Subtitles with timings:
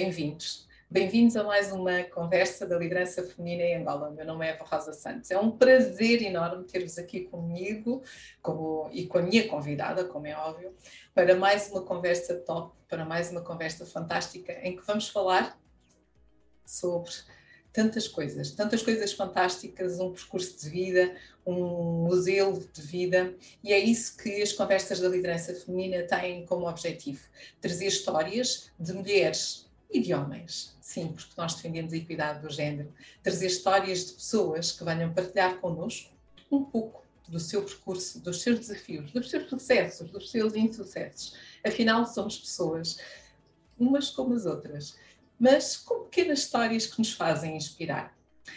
[0.00, 0.64] Bem-vindos.
[0.88, 4.12] Bem-vindos a mais uma conversa da liderança feminina em Angola.
[4.12, 5.28] Meu nome é Eva Rosa Santos.
[5.32, 8.04] É um prazer enorme ter-vos aqui comigo
[8.92, 10.72] e com a minha convidada, como é óbvio,
[11.12, 15.60] para mais uma conversa top, para mais uma conversa fantástica em que vamos falar
[16.64, 17.10] sobre
[17.72, 23.80] tantas coisas, tantas coisas fantásticas, um percurso de vida, um museu de vida, e é
[23.80, 27.24] isso que as conversas da liderança feminina têm como objetivo:
[27.60, 32.92] trazer histórias de mulheres e de homens, sim, porque nós defendemos a equidade do género,
[33.22, 36.12] trazer histórias de pessoas que venham partilhar connosco
[36.50, 41.34] um pouco do seu percurso, dos seus desafios, dos seus sucessos, dos seus insucessos.
[41.64, 42.98] Afinal, somos pessoas,
[43.78, 44.96] umas como as outras
[45.38, 48.16] mas com pequenas histórias que nos fazem inspirar.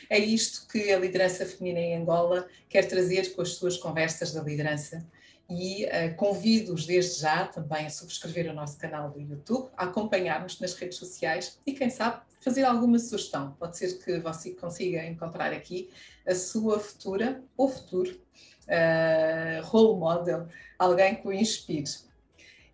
[0.09, 4.41] É isto que a liderança feminina em Angola quer trazer com as suas conversas da
[4.41, 5.05] liderança
[5.51, 10.60] e uh, convido-os desde já também a subscrever o nosso canal do YouTube, a acompanhar-nos
[10.60, 13.55] nas redes sociais e, quem sabe, fazer alguma sugestão.
[13.60, 15.89] Pode ser que você consiga encontrar aqui
[16.25, 20.48] a sua futura ou futuro uh, role model,
[20.79, 21.91] alguém que o inspire.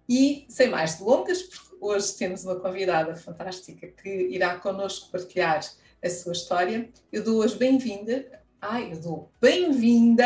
[0.07, 5.61] E, sem mais delongas, porque hoje temos uma convidada fantástica que irá connosco partilhar
[6.03, 8.25] a sua história, eu dou as bem-vindas.
[8.59, 10.25] Ai, dou bem-vinda,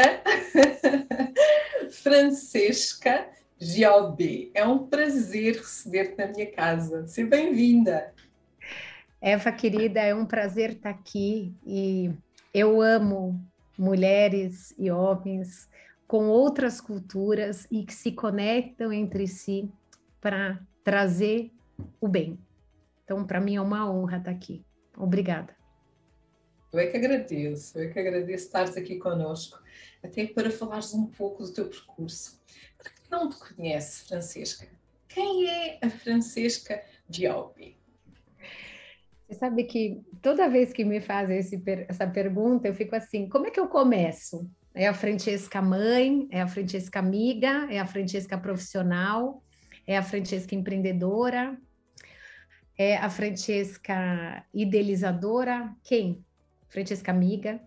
[1.92, 3.28] Francesca
[3.60, 4.50] Giobbe.
[4.54, 7.06] É um prazer receber-te na minha casa.
[7.08, 8.14] Seja bem-vinda.
[9.22, 12.10] Eva, querida, é um prazer estar aqui e
[12.54, 13.40] eu amo
[13.78, 15.70] mulheres e homens
[16.08, 19.70] com outras culturas e que se conectam entre si
[20.22, 21.52] para trazer
[22.00, 22.40] o bem.
[23.04, 24.64] Então, para mim é uma honra estar aqui.
[24.98, 25.61] Obrigada.
[26.72, 29.62] Eu é que agradeço, eu é que agradeço estares aqui conosco,
[30.02, 32.42] até para falares um pouco do teu percurso.
[32.78, 34.68] Para quem não te conhece, Francesca,
[35.10, 37.78] quem é a Francesca Dialbi?
[39.28, 43.48] Você sabe que toda vez que me fazem esse, essa pergunta, eu fico assim: como
[43.48, 44.50] é que eu começo?
[44.74, 49.44] É a Francesca mãe, é a Francesca amiga, é a Francesca profissional,
[49.86, 51.58] é a Francesca empreendedora,
[52.78, 56.24] é a Francesca idealizadora, quem?
[56.72, 57.62] Francesca amiga.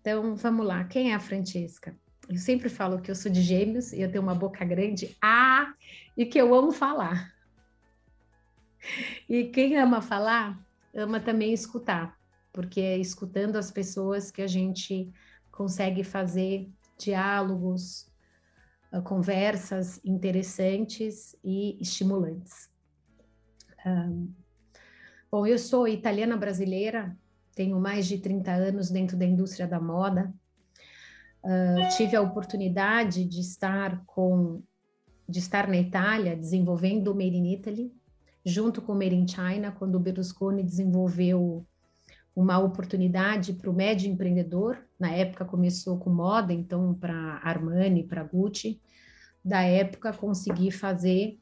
[0.00, 1.94] Então, vamos lá, quem é a Francesca?
[2.28, 5.72] Eu sempre falo que eu sou de gêmeos e eu tenho uma boca grande, ah,
[6.16, 7.32] e que eu amo falar.
[9.28, 10.58] E quem ama falar,
[10.94, 12.16] ama também escutar,
[12.52, 15.12] porque é escutando as pessoas que a gente
[15.52, 16.68] consegue fazer
[16.98, 18.10] diálogos,
[18.92, 22.70] uh, conversas interessantes e estimulantes.
[23.84, 24.32] Um,
[25.30, 27.16] bom, eu sou italiana brasileira,
[27.56, 30.32] tenho mais de 30 anos dentro da indústria da moda.
[31.42, 34.62] Uh, tive a oportunidade de estar com
[35.28, 37.92] de estar na Itália desenvolvendo o Made in Italy,
[38.44, 41.66] junto com o Made in China, quando o Berlusconi desenvolveu
[42.34, 44.78] uma oportunidade para o médio empreendedor.
[45.00, 48.80] Na época começou com moda, então para Armani, para Gucci.
[49.44, 51.40] Da época consegui fazer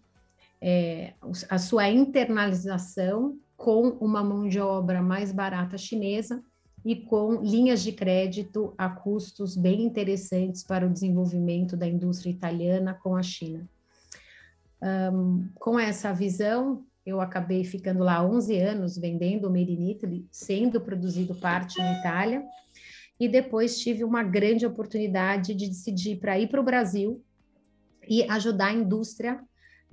[0.63, 1.13] é,
[1.51, 6.45] a sua internalização com uma mão de obra mais barata chinesa
[6.85, 12.93] e com linhas de crédito a custos bem interessantes para o desenvolvimento da indústria italiana
[12.93, 13.67] com a China.
[14.83, 20.27] Um, com essa visão, eu acabei ficando lá 11 anos vendendo o Made in Italy,
[20.31, 22.45] sendo produzido parte na Itália,
[23.19, 27.25] e depois tive uma grande oportunidade de decidir para ir para o Brasil
[28.07, 29.43] e ajudar a indústria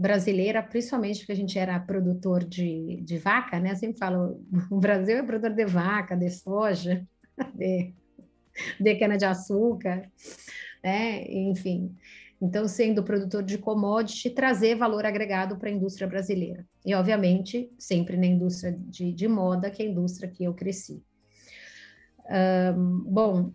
[0.01, 3.71] brasileira, principalmente porque a gente era produtor de, de vaca, né?
[3.71, 7.05] Eu sempre falo, o Brasil é produtor de vaca, de soja,
[7.55, 7.93] de,
[8.79, 10.09] de cana-de-açúcar,
[10.83, 11.23] né?
[11.29, 11.95] Enfim,
[12.41, 16.65] então, sendo produtor de commodity, trazer valor agregado para a indústria brasileira.
[16.83, 21.03] E, obviamente, sempre na indústria de, de moda, que é a indústria que eu cresci.
[22.75, 23.53] Um, bom,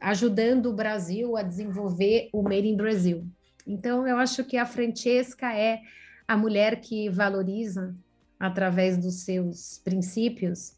[0.00, 3.26] ajudando o Brasil a desenvolver o Made in Brasil.
[3.66, 5.80] Então, eu acho que a Francesca é
[6.28, 7.94] a mulher que valoriza,
[8.38, 10.76] através dos seus princípios,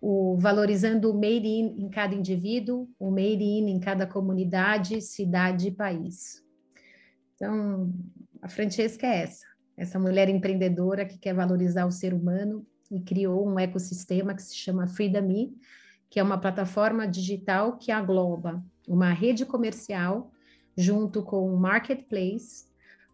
[0.00, 5.68] o valorizando o made in em cada indivíduo, o made in em cada comunidade, cidade
[5.68, 6.44] e país.
[7.34, 7.92] Então,
[8.42, 13.46] a Francesca é essa, essa mulher empreendedora que quer valorizar o ser humano e criou
[13.46, 15.56] um ecossistema que se chama Freedom Me,
[16.10, 20.32] que é uma plataforma digital que agloba uma rede comercial
[20.78, 22.68] junto com um marketplace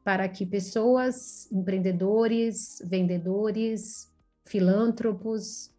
[0.04, 4.12] para que pessoas, empreendedores, vendedores,
[4.44, 5.74] filântropos,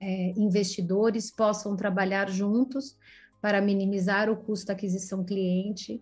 [0.00, 2.96] é, investidores possam trabalhar juntos
[3.40, 6.00] para minimizar o custo da aquisição cliente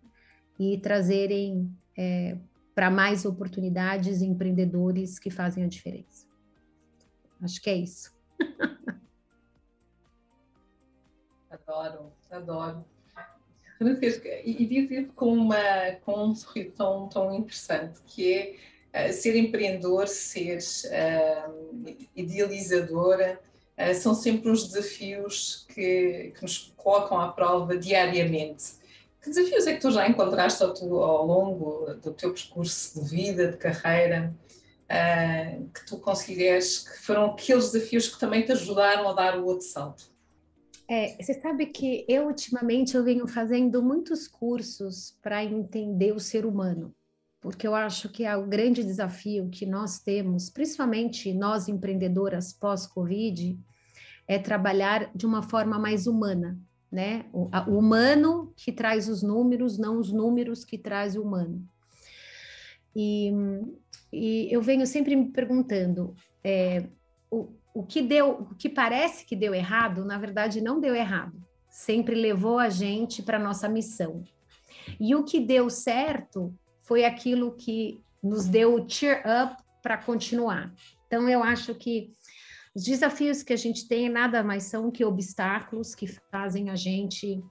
[0.58, 2.36] e trazerem é,
[2.74, 6.26] para mais oportunidades empreendedores que fazem a diferença.
[7.40, 8.14] Acho que é isso.
[11.50, 12.84] adoro, adoro.
[13.80, 15.56] Francisca, e, e com, uma,
[16.04, 18.58] com um sorriso tão, tão interessante, que
[18.92, 23.40] é uh, ser empreendedor, ser uh, idealizadora,
[23.78, 28.78] uh, são sempre os desafios que, que nos colocam à prova diariamente.
[29.22, 33.08] Que desafios é que tu já encontraste ao, tu, ao longo do teu percurso de
[33.08, 34.34] vida, de carreira,
[35.72, 39.64] que tu consideres que foram aqueles desafios que também te ajudaram a dar o outro
[39.64, 40.09] salto?
[40.92, 46.44] É, você sabe que eu ultimamente eu venho fazendo muitos cursos para entender o ser
[46.44, 46.92] humano,
[47.40, 53.56] porque eu acho que é o grande desafio que nós temos, principalmente nós empreendedoras pós-Covid,
[54.26, 56.58] é trabalhar de uma forma mais humana,
[56.90, 57.24] né?
[57.32, 61.64] O, a, o humano que traz os números, não os números que traz o humano.
[62.96, 63.30] E,
[64.12, 66.88] e eu venho sempre me perguntando, é,
[67.30, 71.40] o, o que deu, o que parece que deu errado, na verdade não deu errado.
[71.68, 74.24] Sempre levou a gente para nossa missão.
[74.98, 80.72] E o que deu certo foi aquilo que nos deu o cheer up para continuar.
[81.06, 82.10] Então eu acho que
[82.74, 87.42] os desafios que a gente tem nada mais são que obstáculos que fazem a gente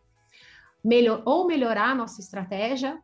[0.83, 3.01] melhor, ou melhorar a nossa estratégia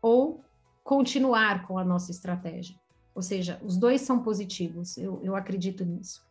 [0.00, 0.42] ou
[0.82, 2.76] continuar com a nossa estratégia.
[3.18, 6.22] Ou seja, os dois são positivos, eu, eu acredito nisso.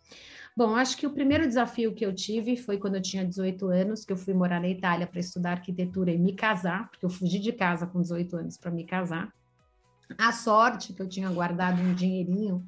[0.56, 4.06] Bom, acho que o primeiro desafio que eu tive foi quando eu tinha 18 anos,
[4.06, 7.40] que eu fui morar na Itália para estudar arquitetura e me casar, porque eu fugi
[7.40, 9.34] de casa com 18 anos para me casar.
[10.18, 12.66] A sorte que eu tinha guardado um dinheirinho,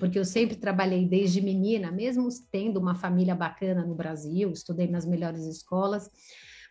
[0.00, 5.06] porque eu sempre trabalhei desde menina, mesmo tendo uma família bacana no Brasil, estudei nas
[5.06, 6.10] melhores escolas,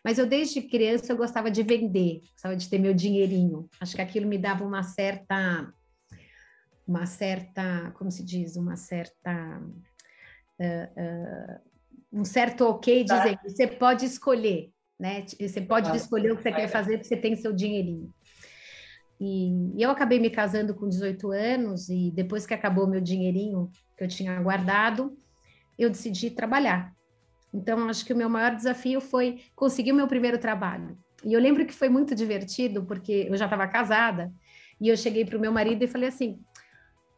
[0.04, 3.70] mas eu desde criança eu gostava de vender, gostava de ter meu dinheirinho.
[3.80, 5.72] Acho que aquilo me dava uma certa
[6.90, 9.62] uma certa, como se diz, uma certa
[10.58, 11.60] uh, uh,
[12.12, 13.18] um certo ok tá.
[13.18, 15.24] dizendo, você pode escolher, né?
[15.40, 18.12] Você pode escolher o que você quer fazer, porque você tem seu dinheirinho.
[19.20, 23.70] E, e eu acabei me casando com 18 anos e depois que acabou meu dinheirinho
[23.96, 25.16] que eu tinha guardado,
[25.78, 26.92] eu decidi trabalhar.
[27.54, 30.98] Então, acho que o meu maior desafio foi conseguir o meu primeiro trabalho.
[31.24, 34.32] E eu lembro que foi muito divertido, porque eu já estava casada,
[34.80, 36.40] e eu cheguei para o meu marido e falei assim: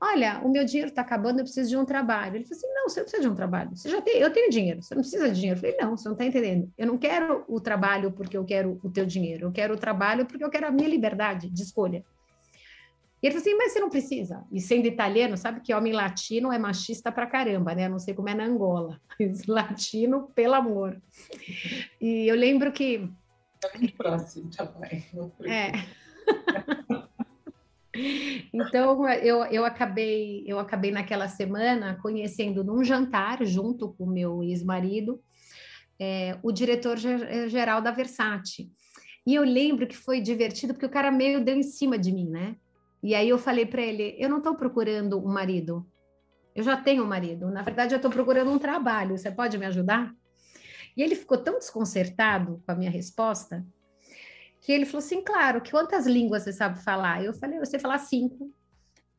[0.04, 2.34] Olha, o meu dinheiro está acabando, eu preciso de um trabalho.
[2.34, 3.70] Ele falou assim: Não, você não precisa de um trabalho.
[3.76, 5.58] Você já tem, eu tenho dinheiro, você não precisa de dinheiro.
[5.58, 6.72] Eu falei: Não, você não está entendendo.
[6.76, 9.46] Eu não quero o trabalho porque eu quero o teu dinheiro.
[9.46, 12.04] Eu quero o trabalho porque eu quero a minha liberdade de escolha.
[13.22, 14.44] E ele falou assim: Mas você não precisa.
[14.50, 17.86] E sendo italiano, sabe que homem latino é machista pra caramba, né?
[17.86, 21.00] Eu não sei como é na Angola, mas latino, pelo amor.
[22.00, 23.08] E eu lembro que.
[23.60, 25.04] Tá muito próximo também.
[25.46, 25.70] É.
[28.52, 34.42] Então eu, eu acabei eu acabei naquela semana conhecendo num jantar junto com o meu
[34.42, 35.20] ex-marido
[36.00, 38.72] é, o diretor geral da Versace.
[39.24, 42.28] E eu lembro que foi divertido porque o cara meio deu em cima de mim,
[42.28, 42.56] né?
[43.02, 45.86] E aí eu falei para ele: eu não estou procurando um marido,
[46.56, 47.50] eu já tenho um marido.
[47.50, 49.16] Na verdade, eu estou procurando um trabalho.
[49.16, 50.12] Você pode me ajudar?
[50.96, 53.64] E ele ficou tão desconcertado com a minha resposta
[54.62, 57.22] que ele falou assim: claro, quantas línguas você sabe falar?
[57.22, 58.50] Eu falei: você falar cinco.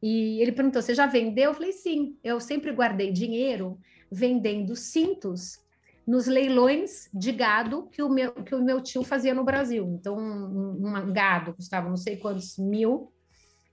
[0.01, 1.51] E ele perguntou: você já vendeu?
[1.51, 3.77] Eu falei: sim, eu sempre guardei dinheiro
[4.09, 5.61] vendendo cintos
[6.07, 9.85] nos leilões de gado que o meu, que o meu tio fazia no Brasil.
[9.99, 13.11] Então, um, um gado custava não sei quantos mil,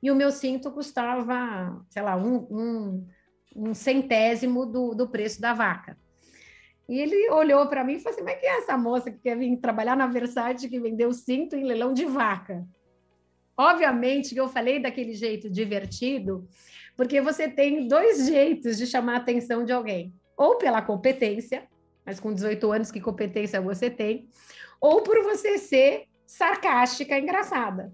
[0.02, 3.06] e o meu cinto custava, sei lá, um, um,
[3.54, 5.96] um centésimo do, do preço da vaca.
[6.90, 9.38] E ele olhou para mim e falou assim: Mas quem é essa moça que quer
[9.38, 12.66] vir trabalhar na Versace que vendeu cinto em leilão de vaca?
[13.56, 16.48] Obviamente que eu falei daquele jeito divertido,
[16.96, 21.68] porque você tem dois jeitos de chamar a atenção de alguém: ou pela competência,
[22.04, 24.28] mas com 18 anos, que competência você tem,
[24.80, 27.92] ou por você ser sarcástica, engraçada.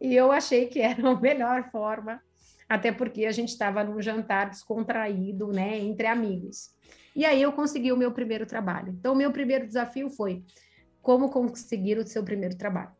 [0.00, 2.20] E eu achei que era a melhor forma,
[2.68, 6.74] até porque a gente estava num jantar descontraído, né, entre amigos.
[7.16, 8.90] E aí eu consegui o meu primeiro trabalho.
[8.90, 10.44] Então, o meu primeiro desafio foi
[11.00, 12.92] como conseguir o seu primeiro trabalho.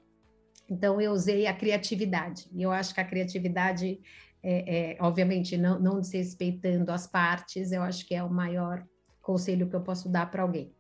[0.71, 2.49] Então, eu usei a criatividade.
[2.51, 4.01] E eu acho que a criatividade,
[4.43, 8.83] é, é, obviamente, não, não desrespeitando as partes, eu acho que é o maior
[9.21, 10.73] conselho que eu posso dar para alguém.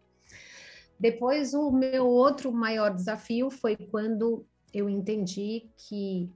[0.98, 6.32] Depois, o meu outro maior desafio foi quando eu entendi que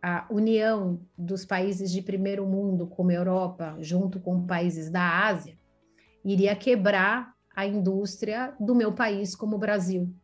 [0.00, 5.57] a união dos países de primeiro mundo, como a Europa, junto com países da Ásia,
[6.24, 10.14] iria quebrar a indústria do meu país como o Brasil.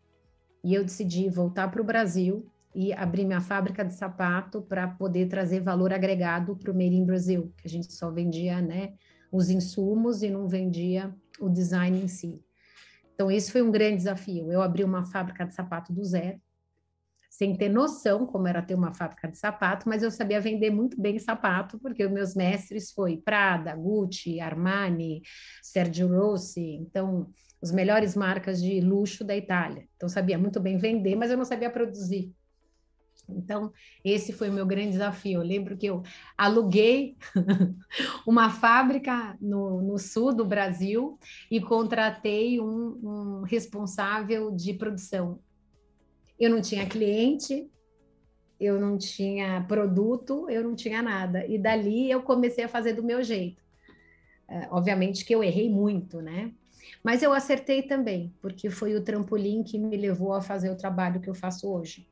[0.62, 5.28] E eu decidi voltar para o Brasil e abrir minha fábrica de sapato para poder
[5.28, 8.94] trazer valor agregado para o Made in Brasil, que a gente só vendia, né,
[9.30, 12.42] os insumos e não vendia o design em si.
[13.14, 14.50] Então, esse foi um grande desafio.
[14.50, 16.40] Eu abri uma fábrica de sapato do zero,
[17.36, 21.00] sem ter noção como era ter uma fábrica de sapato, mas eu sabia vender muito
[21.00, 25.20] bem sapato, porque os meus mestres foi Prada, Gucci, Armani,
[25.60, 27.28] Sergio Rossi, então
[27.60, 29.88] as melhores marcas de luxo da Itália.
[29.96, 32.32] Então sabia muito bem vender, mas eu não sabia produzir.
[33.28, 33.72] Então,
[34.04, 35.40] esse foi o meu grande desafio.
[35.40, 36.02] Eu lembro que eu
[36.38, 37.16] aluguei
[38.24, 41.18] uma fábrica no, no, sul do Brasil
[41.50, 45.40] e contratei um, um responsável de produção.
[46.38, 47.70] Eu não tinha cliente,
[48.60, 51.46] eu não tinha produto, eu não tinha nada.
[51.46, 53.62] E dali eu comecei a fazer do meu jeito.
[54.48, 56.52] É, obviamente que eu errei muito, né?
[57.02, 61.20] Mas eu acertei também, porque foi o trampolim que me levou a fazer o trabalho
[61.20, 62.06] que eu faço hoje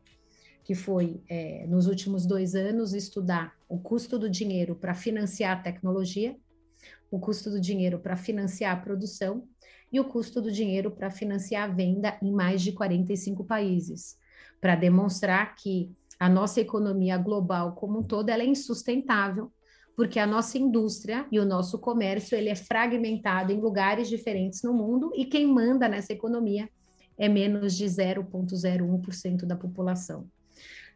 [0.65, 5.61] que foi, é, nos últimos dois anos, estudar o custo do dinheiro para financiar a
[5.61, 6.37] tecnologia,
[7.11, 9.47] o custo do dinheiro para financiar a produção
[9.93, 14.17] e o custo do dinheiro para financiar a venda em mais de 45 países,
[14.61, 19.53] para demonstrar que a nossa economia global como um todo é insustentável,
[19.95, 24.73] porque a nossa indústria e o nosso comércio ele é fragmentado em lugares diferentes no
[24.73, 26.69] mundo e quem manda nessa economia
[27.19, 30.27] é menos de 0,01% da população.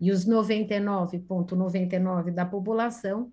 [0.01, 3.31] E os 99,99 da população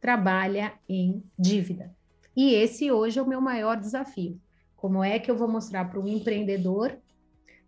[0.00, 1.94] trabalha em dívida.
[2.36, 4.40] E esse hoje é o meu maior desafio.
[4.84, 6.98] Como é que eu vou mostrar para um empreendedor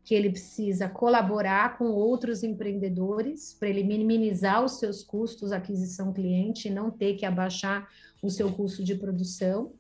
[0.05, 6.69] que ele precisa colaborar com outros empreendedores para ele minimizar os seus custos aquisição cliente
[6.69, 7.89] não ter que abaixar
[8.23, 9.73] o seu custo de produção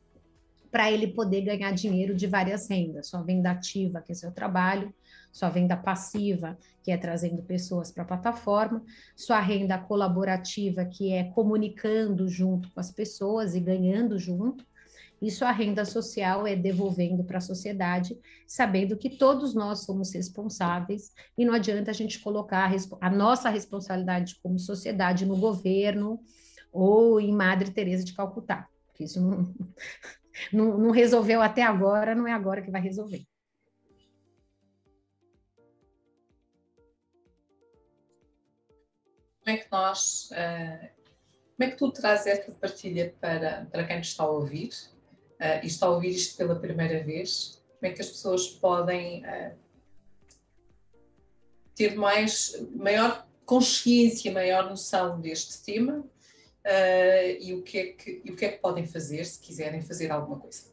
[0.71, 4.95] para ele poder ganhar dinheiro de várias rendas, sua venda ativa, que é seu trabalho,
[5.31, 8.83] sua venda passiva, que é trazendo pessoas para a plataforma,
[9.15, 14.65] sua renda colaborativa, que é comunicando junto com as pessoas e ganhando junto,
[15.21, 21.13] e sua renda social é devolvendo para a sociedade, sabendo que todos nós somos responsáveis
[21.37, 26.21] e não adianta a gente colocar a, a nossa responsabilidade como sociedade no governo
[26.73, 29.55] ou em Madre Teresa de Calcutá, porque isso não,
[30.53, 33.27] não, não resolveu até agora, não é agora que vai resolver.
[39.47, 40.89] como é que nós, uh,
[41.55, 44.71] como é que tu trazes esta partilha para, para quem te está a ouvir
[45.41, 47.63] uh, e está a ouvir isto pela primeira vez?
[47.79, 49.55] Como é que as pessoas podem uh,
[51.75, 56.05] ter mais, maior consciência, maior noção deste tema
[57.39, 60.11] e, o que é que, e o que é que podem fazer se quiserem fazer
[60.11, 60.65] alguma coisa?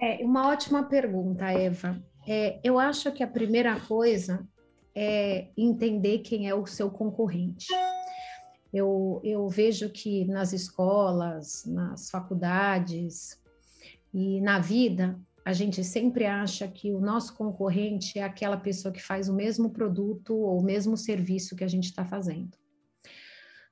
[0.00, 2.00] É uma ótima pergunta, Eva.
[2.26, 4.46] É, eu acho que a primeira coisa
[4.94, 7.66] é entender quem é o seu concorrente.
[8.72, 13.40] Eu, eu vejo que nas escolas, nas faculdades
[14.14, 19.02] e na vida, a gente sempre acha que o nosso concorrente é aquela pessoa que
[19.02, 22.56] faz o mesmo produto ou o mesmo serviço que a gente está fazendo.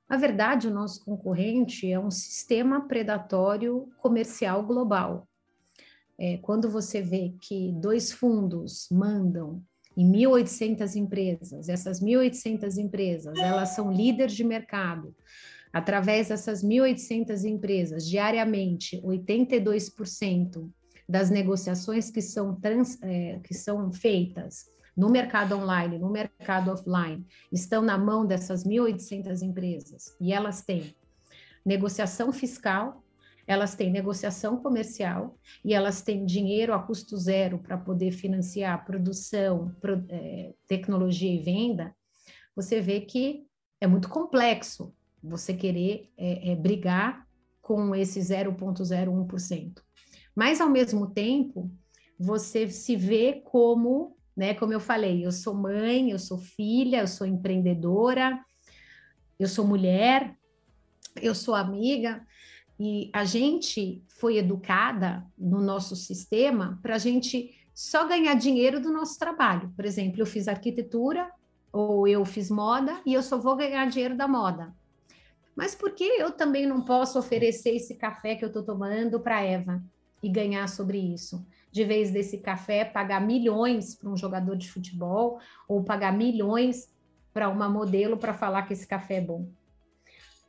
[0.07, 5.27] Na verdade, o nosso concorrente é um sistema predatório comercial global.
[6.19, 9.63] É, quando você vê que dois fundos mandam
[9.95, 11.69] em 1.800 empresas.
[11.69, 15.15] Essas 1.800 empresas, elas são líderes de mercado.
[15.73, 20.69] Através dessas 1.800 empresas, diariamente, 82%
[21.09, 27.25] das negociações que são, trans, é, que são feitas no mercado online, no mercado offline,
[27.51, 30.15] estão na mão dessas 1.800 empresas.
[30.21, 30.95] E elas têm
[31.65, 33.03] negociação fiscal,
[33.47, 39.75] elas têm negociação comercial e elas têm dinheiro a custo zero para poder financiar produção,
[39.81, 41.95] pro, é, tecnologia e venda,
[42.55, 43.47] você vê que
[43.81, 47.25] é muito complexo você querer é, é, brigar
[47.61, 49.81] com esse 0,01%.
[50.35, 51.71] Mas, ao mesmo tempo,
[52.19, 57.07] você se vê como, né, como eu falei, eu sou mãe, eu sou filha, eu
[57.07, 58.43] sou empreendedora,
[59.39, 60.35] eu sou mulher,
[61.21, 62.25] eu sou amiga,
[62.79, 68.91] e a gente foi educada no nosso sistema para a gente só ganhar dinheiro do
[68.91, 69.71] nosso trabalho.
[69.75, 71.29] Por exemplo, eu fiz arquitetura
[71.71, 74.73] ou eu fiz moda e eu só vou ganhar dinheiro da moda.
[75.55, 79.43] Mas por que eu também não posso oferecer esse café que eu estou tomando para
[79.43, 79.83] Eva
[80.21, 81.45] e ganhar sobre isso?
[81.71, 86.91] De vez desse café, pagar milhões para um jogador de futebol ou pagar milhões
[87.33, 89.47] para uma modelo para falar que esse café é bom.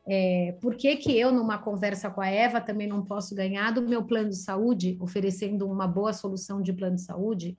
[0.06, 3.80] É, por que, que eu, numa conversa com a Eva, também não posso ganhar do
[3.80, 7.56] meu plano de saúde, oferecendo uma boa solução de plano de saúde?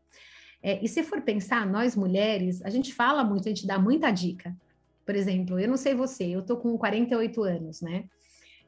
[0.62, 4.12] É, e se for pensar, nós mulheres, a gente fala muito, a gente dá muita
[4.12, 4.56] dica.
[5.06, 8.06] Por exemplo, eu não sei você, eu tô com 48 anos, né?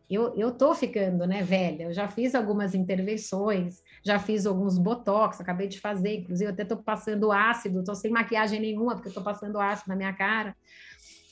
[0.09, 1.83] eu, eu tô ficando, né, velha.
[1.83, 6.63] Eu já fiz algumas intervenções, já fiz alguns botox, acabei de fazer, inclusive, eu até
[6.63, 10.55] tô passando ácido, tô sem maquiagem nenhuma, porque eu tô passando ácido na minha cara.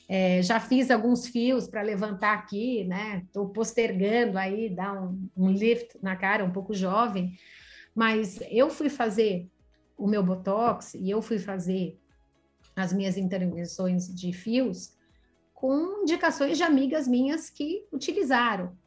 [0.07, 3.23] É, já fiz alguns fios para levantar aqui, né?
[3.25, 7.33] Estou postergando aí, dar um, um, lift na cara, um pouco jovem.
[7.95, 9.47] Mas eu fui fazer
[9.97, 11.97] o meu botox e eu fui fazer
[12.75, 14.94] as minhas intervenções de fios
[15.55, 18.77] com indicações de amigas minhas que utilizaram.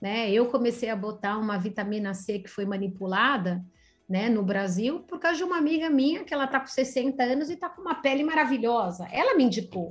[0.00, 0.30] Né?
[0.30, 3.64] Eu comecei a botar uma vitamina C que foi manipulada
[4.08, 7.50] né, no Brasil por causa de uma amiga minha que ela está com 60 anos
[7.50, 9.08] e está com uma pele maravilhosa.
[9.10, 9.90] Ela me indicou.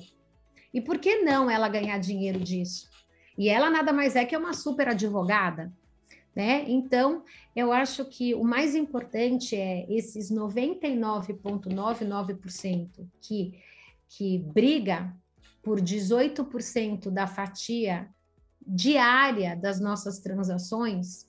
[0.73, 2.87] E por que não ela ganhar dinheiro disso?
[3.37, 5.73] E ela nada mais é que uma super advogada.
[6.35, 6.63] Né?
[6.67, 7.23] Então,
[7.55, 13.59] eu acho que o mais importante é esses 99,99% que,
[14.07, 15.11] que briga
[15.69, 18.09] por 18% da fatia
[18.65, 21.27] diária das nossas transações,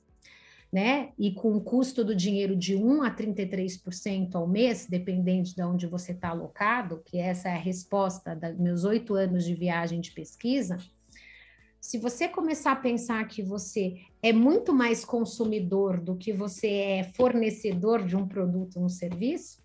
[0.73, 1.11] né?
[1.19, 5.87] E com o custo do dinheiro de 1 a 33% ao mês, dependente de onde
[5.87, 10.11] você está alocado, que essa é a resposta dos meus oito anos de viagem de
[10.11, 10.79] pesquisa.
[11.79, 17.05] Se você começar a pensar que você é muito mais consumidor do que você é
[17.13, 19.63] fornecedor de um produto ou um serviço,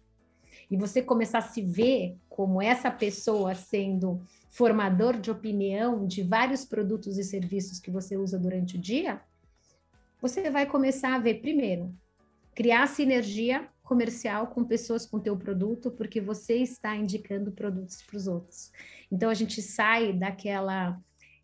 [0.69, 6.65] e você começar a se ver como essa pessoa sendo formador de opinião de vários
[6.65, 9.21] produtos e serviços que você usa durante o dia,
[10.21, 11.93] você vai começar a ver primeiro
[12.55, 18.27] criar sinergia comercial com pessoas com teu produto, porque você está indicando produtos para os
[18.27, 18.71] outros.
[19.11, 20.97] Então a gente sai daquela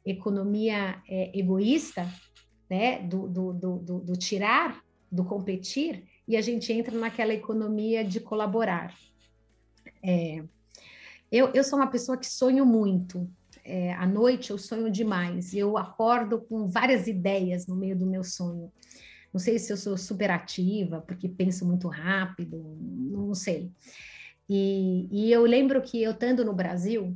[0.05, 2.07] economia é, egoísta,
[2.69, 4.81] né, do, do, do, do tirar,
[5.12, 8.95] do competir, e a gente entra naquela economia de colaborar.
[10.03, 10.43] É,
[11.31, 13.29] eu, eu sou uma pessoa que sonho muito.
[13.63, 15.53] É, à noite eu sonho demais.
[15.53, 18.71] Eu acordo com várias ideias no meio do meu sonho.
[19.33, 23.71] Não sei se eu sou super ativa, porque penso muito rápido, não sei.
[24.49, 27.15] E, e eu lembro que eu estando no Brasil,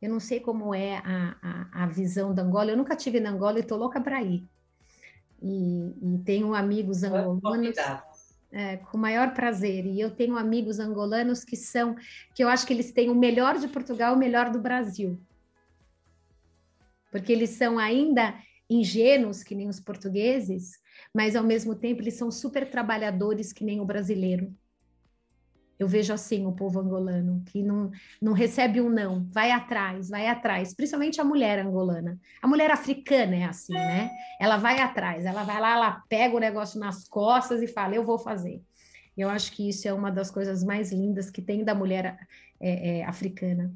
[0.00, 2.72] eu não sei como é a, a, a visão da Angola.
[2.72, 4.44] Eu nunca tive na Angola e estou louca para ir.
[5.40, 8.02] E, e, tenho amigos angolanos é,
[8.90, 9.86] com maior prazer.
[9.86, 11.96] E eu tenho amigos angolanos que são,
[12.34, 15.18] que eu acho que eles têm o melhor de Portugal, o melhor do Brasil.
[17.10, 18.34] Porque eles são ainda
[18.68, 20.78] ingênuos, que nem os portugueses,
[21.14, 24.54] mas ao mesmo tempo eles são super trabalhadores, que nem o brasileiro.
[25.78, 30.28] Eu vejo assim o povo angolano, que não, não recebe um não, vai atrás, vai
[30.28, 32.20] atrás, principalmente a mulher angolana.
[32.40, 34.10] A mulher africana é assim, né?
[34.40, 38.04] Ela vai atrás, ela vai lá, ela pega o negócio nas costas e fala, eu
[38.04, 38.62] vou fazer.
[39.16, 42.16] Eu acho que isso é uma das coisas mais lindas que tem da mulher
[42.60, 43.72] é, é, africana.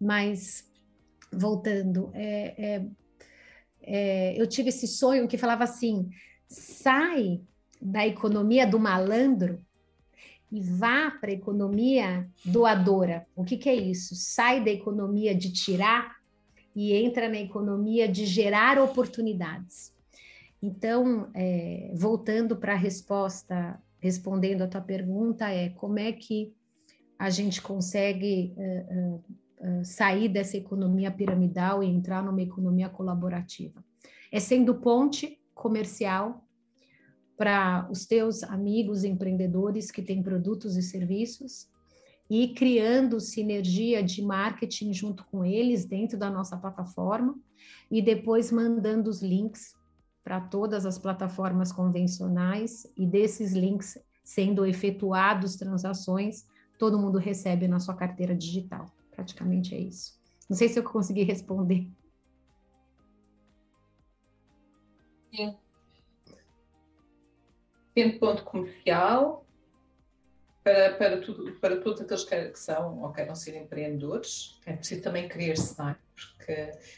[0.00, 0.64] Mas,
[1.32, 2.86] voltando, é, é,
[3.82, 6.08] é eu tive esse sonho que falava assim:
[6.48, 7.40] sai
[7.80, 9.60] da economia do malandro
[10.50, 13.26] e vá para a economia doadora.
[13.34, 14.14] O que, que é isso?
[14.14, 16.16] Sai da economia de tirar
[16.74, 19.94] e entra na economia de gerar oportunidades.
[20.62, 26.54] Então, é, voltando para a resposta, respondendo a tua pergunta, é como é que
[27.18, 29.24] a gente consegue uh, uh,
[29.80, 33.82] uh, sair dessa economia piramidal e entrar numa economia colaborativa?
[34.30, 36.45] É sendo ponte comercial
[37.36, 41.68] para os teus amigos empreendedores que têm produtos e serviços
[42.28, 47.38] e criando sinergia de marketing junto com eles dentro da nossa plataforma
[47.90, 49.74] e depois mandando os links
[50.24, 56.44] para todas as plataformas convencionais e desses links sendo efetuados transações,
[56.78, 58.86] todo mundo recebe na sua carteira digital.
[59.12, 60.20] Praticamente é isso.
[60.50, 61.88] Não sei se eu consegui responder.
[65.32, 65.56] Sim,
[67.96, 69.46] tendo ponto comercial
[70.62, 74.60] para, para, tudo, para todos aqueles que, que são ou queiram ser empreendedores.
[74.66, 75.96] É preciso também querer se não é?
[76.14, 76.52] Porque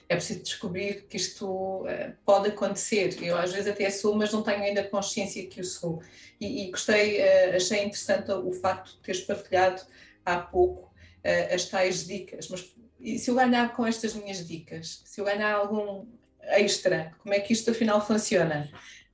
[0.08, 1.46] é preciso descobrir que isto
[1.84, 1.86] uh,
[2.26, 3.16] pode acontecer.
[3.22, 6.02] Eu às vezes até sou, mas não tenho ainda consciência que o sou.
[6.40, 9.82] E, e gostei, uh, achei interessante o facto de teres partilhado
[10.24, 10.92] há pouco
[11.24, 12.48] uh, as tais dicas.
[12.48, 15.02] Mas e se eu ganhar com estas minhas dicas?
[15.04, 16.06] Se eu ganhar algum
[16.42, 18.68] extra, como é que isto afinal funciona?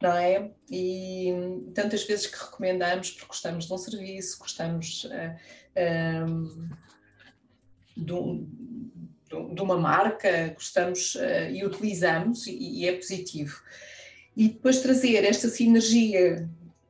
[0.04, 0.50] Não é?
[0.70, 1.32] E
[1.74, 6.68] tantas vezes que recomendamos porque gostamos de um serviço, gostamos uh, um,
[7.96, 13.62] de, um, de, uma marca, gostamos uh, e utilizamos, e, e é positivo.
[14.36, 16.46] E depois trazer esta sinergia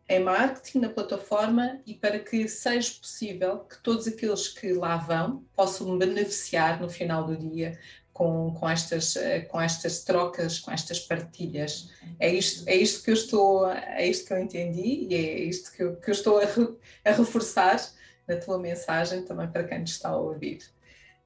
[0.09, 5.45] em marketing, na plataforma, e para que seja possível que todos aqueles que lá vão
[5.55, 7.79] possam beneficiar no final do dia
[8.15, 9.17] com, com, estas,
[9.49, 11.91] com estas trocas, com estas partilhas.
[12.21, 15.73] É isto, é isto que eu estou, é isto que eu entendi e é isto
[15.73, 17.85] que eu, que eu estou a, re, a reforçar
[18.27, 20.61] na tua mensagem também para quem nos está a ouvir.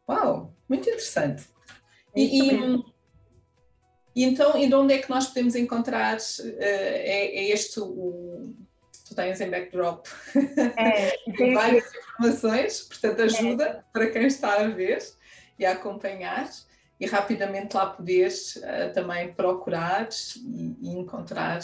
[0.08, 1.44] Uau, muito interessante.
[2.16, 2.84] E, e,
[4.16, 6.16] e, então, e de onde é que nós podemos encontrar?
[6.16, 8.54] Uh, é, é, este o.
[9.06, 10.06] Tu tens em backdrop
[10.76, 13.82] é, várias informações, portanto, ajuda é.
[13.90, 14.98] para quem está a ver
[15.58, 16.50] e a acompanhar
[17.00, 21.60] e rapidamente lá poderes uh, também procurar e, e encontrar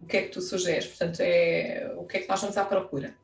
[0.00, 0.86] o que é que tu sugeres.
[0.86, 3.14] Portanto, é o que é que nós vamos à procura.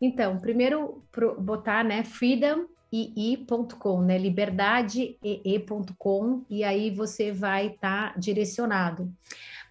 [0.00, 1.02] Então, primeiro
[1.38, 9.10] botar, né, freedomii.com, né, liberdadee.com, e aí você vai estar tá direcionado.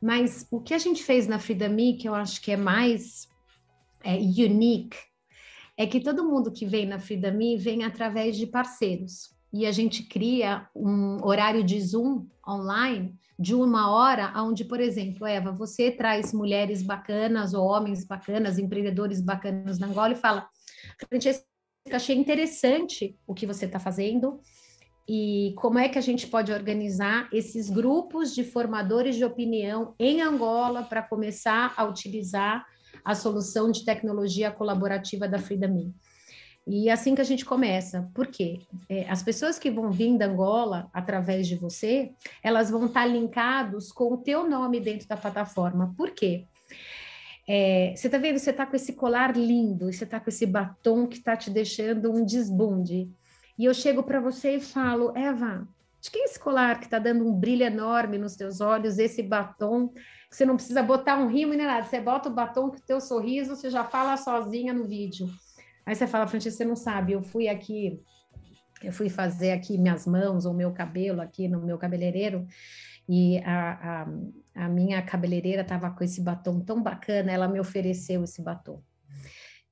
[0.02, 3.30] Mas o que a gente fez na Freedom que eu acho que é mais
[4.04, 4.98] é, unique,
[5.78, 10.04] é que todo mundo que vem na Freedom vem através de parceiros e a gente
[10.04, 16.32] cria um horário de Zoom online de uma hora, onde, por exemplo, Eva, você traz
[16.32, 20.48] mulheres bacanas ou homens bacanas, empreendedores bacanas na Angola e fala,
[21.10, 21.44] Francesca,
[21.92, 24.40] achei interessante o que você está fazendo
[25.10, 30.22] e como é que a gente pode organizar esses grupos de formadores de opinião em
[30.22, 32.66] Angola para começar a utilizar
[33.04, 35.92] a solução de tecnologia colaborativa da Freedom
[36.66, 38.10] e é assim que a gente começa.
[38.14, 38.60] Por quê?
[38.88, 42.12] É, as pessoas que vão vir da Angola através de você,
[42.44, 45.94] elas vão estar linkados com o teu nome dentro da plataforma.
[45.98, 46.46] Por quê?
[47.48, 48.38] É, você está vendo?
[48.38, 52.12] Você está com esse colar lindo, você está com esse batom que está te deixando
[52.12, 53.10] um desbunde.
[53.58, 55.68] E eu chego para você e falo, Eva,
[56.00, 59.22] de quem é esse colar que está dando um brilho enorme nos teus olhos, esse
[59.22, 62.80] batom, que você não precisa botar um rimo nem nada, você bota o batom que
[62.80, 65.28] o teu sorriso, você já fala sozinha no vídeo.
[65.86, 68.02] Aí você fala, Francesca, você não sabe, eu fui aqui,
[68.84, 72.48] eu fui fazer aqui minhas mãos ou meu cabelo aqui no meu cabeleireiro
[73.08, 78.24] e a, a, a minha cabeleireira estava com esse batom tão bacana, ela me ofereceu
[78.24, 78.82] esse batom.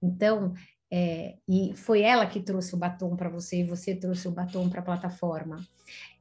[0.01, 0.53] Então,
[0.91, 4.69] é, e foi ela que trouxe o batom para você e você trouxe o batom
[4.69, 5.63] para a plataforma.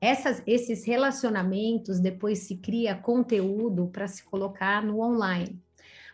[0.01, 5.61] Essas, esses relacionamentos depois se cria conteúdo para se colocar no online.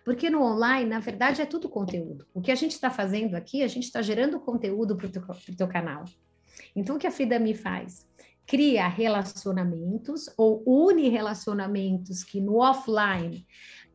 [0.05, 2.27] Porque no online, na verdade, é tudo conteúdo.
[2.35, 5.23] O que a gente está fazendo aqui, a gente está gerando conteúdo para o teu,
[5.57, 6.05] teu, canal.
[6.77, 8.07] Então, o que a Frida me faz?
[8.47, 13.47] Cria relacionamentos ou une relacionamentos que no offline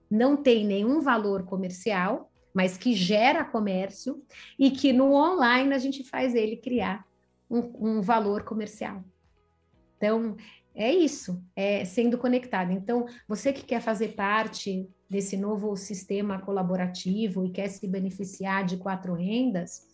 [0.10, 4.24] não tem nenhum valor comercial, mas que gera comércio,
[4.58, 7.06] e que no online a gente faz ele criar
[7.48, 9.04] um, um valor comercial.
[9.96, 10.36] Então,
[10.74, 12.72] é isso, é sendo conectado.
[12.72, 18.78] Então, você que quer fazer parte desse novo sistema colaborativo e quer se beneficiar de
[18.78, 19.88] quatro rendas,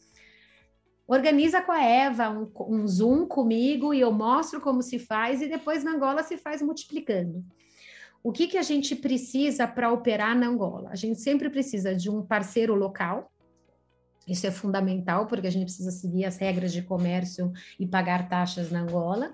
[1.08, 5.48] organiza com a Eva um, um, Zoom comigo e eu mostro como se faz e
[5.48, 7.44] depois na Angola se faz multiplicando.
[8.22, 10.90] O que, que a gente precisa para operar na Angola?
[10.92, 13.32] A gente sempre precisa de um parceiro local,
[14.28, 18.72] isso é fundamental, porque a gente precisa seguir as regras de comércio e pagar taxas
[18.72, 19.32] na Angola.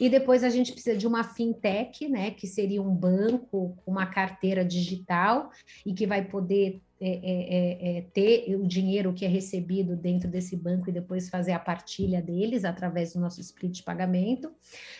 [0.00, 4.06] E depois a gente precisa de uma fintech, né, que seria um banco com uma
[4.06, 5.50] carteira digital
[5.84, 10.30] e que vai poder é, é, é, é, ter o dinheiro que é recebido dentro
[10.30, 14.52] desse banco e depois fazer a partilha deles através do nosso split de pagamento.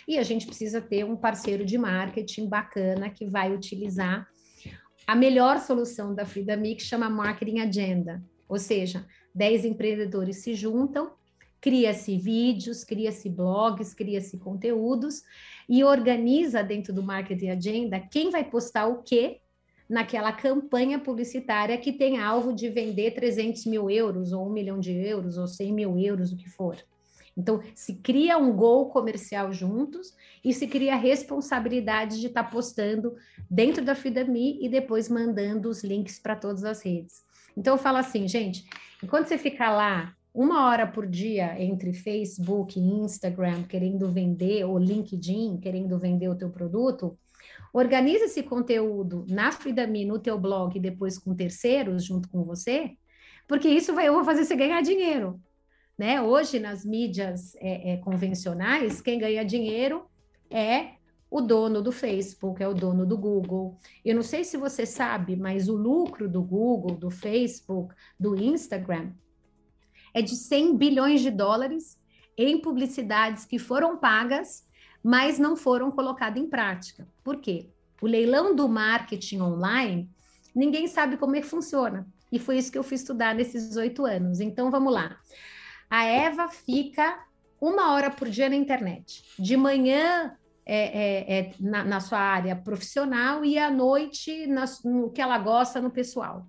[0.06, 4.26] E a gente precisa ter um parceiro de marketing bacana que vai utilizar
[5.06, 8.20] a melhor solução da Frida Mix, chama Marketing Agenda.
[8.48, 11.12] Ou seja, 10 empreendedores se juntam,
[11.60, 15.22] cria-se vídeos, cria-se blogs, cria-se conteúdos
[15.68, 19.40] e organiza dentro do Marketing Agenda quem vai postar o quê
[19.88, 24.92] naquela campanha publicitária que tem alvo de vender 300 mil euros, ou um milhão de
[24.92, 26.76] euros, ou 100 mil euros, o que for.
[27.36, 32.50] Então, se cria um gol comercial juntos e se cria a responsabilidade de estar tá
[32.50, 33.14] postando
[33.50, 37.22] dentro da FIDAMI e depois mandando os links para todas as redes.
[37.56, 38.64] Então, eu falo assim, gente,
[39.02, 44.78] enquanto você ficar lá uma hora por dia entre Facebook e Instagram querendo vender, ou
[44.78, 47.18] LinkedIn querendo vender o teu produto,
[47.72, 52.92] organiza esse conteúdo na Fridami, no teu blog, e depois com terceiros junto com você,
[53.46, 55.40] porque isso vai, fazer você ganhar dinheiro.
[55.98, 56.20] Né?
[56.22, 60.06] Hoje, nas mídias é, é, convencionais, quem ganha dinheiro
[60.50, 60.94] é
[61.32, 63.78] o dono do Facebook, é o dono do Google.
[64.04, 69.12] Eu não sei se você sabe, mas o lucro do Google, do Facebook, do Instagram
[70.12, 71.98] é de 100 bilhões de dólares
[72.36, 74.68] em publicidades que foram pagas,
[75.02, 77.08] mas não foram colocadas em prática.
[77.24, 77.70] Por quê?
[78.02, 80.10] O leilão do marketing online,
[80.54, 82.06] ninguém sabe como é que funciona.
[82.30, 84.38] E foi isso que eu fui estudar nesses oito anos.
[84.38, 85.16] Então, vamos lá.
[85.88, 87.24] A Eva fica
[87.58, 89.24] uma hora por dia na internet.
[89.38, 95.10] De manhã é, é, é na, na, sua área profissional e à noite na, no
[95.10, 96.46] que ela gosta no pessoal.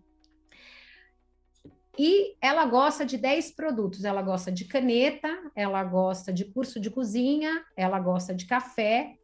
[1.97, 4.03] E ela gosta de 10 produtos.
[4.03, 9.15] Ela gosta de caneta, ela gosta de curso de cozinha, ela gosta de café,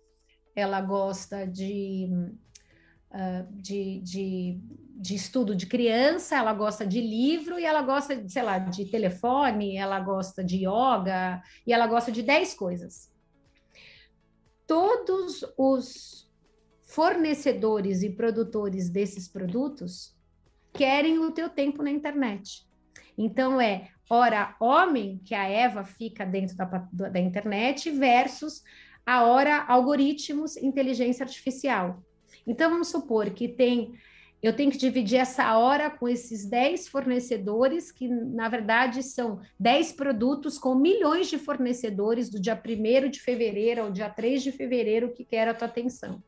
[0.55, 2.09] ela gosta de,
[3.11, 4.59] uh, de, de,
[4.97, 9.75] de, estudo de criança, ela gosta de livro e ela gosta, sei lá, de telefone,
[9.75, 13.11] ela gosta de yoga e ela gosta de 10 coisas.
[14.69, 16.31] Todos os
[16.83, 20.15] fornecedores e produtores desses produtos
[20.71, 22.69] querem o teu tempo na internet.
[23.17, 28.63] Então é hora homem, que a Eva fica dentro da, da internet, versus
[29.03, 32.03] a hora algoritmos inteligência artificial.
[32.45, 33.95] Então vamos supor que tem
[34.41, 39.93] eu tenho que dividir essa hora com esses 10 fornecedores, que na verdade são 10
[39.93, 45.11] produtos com milhões de fornecedores do dia 1 de fevereiro ao dia 3 de fevereiro
[45.11, 46.23] que quer a tua atenção.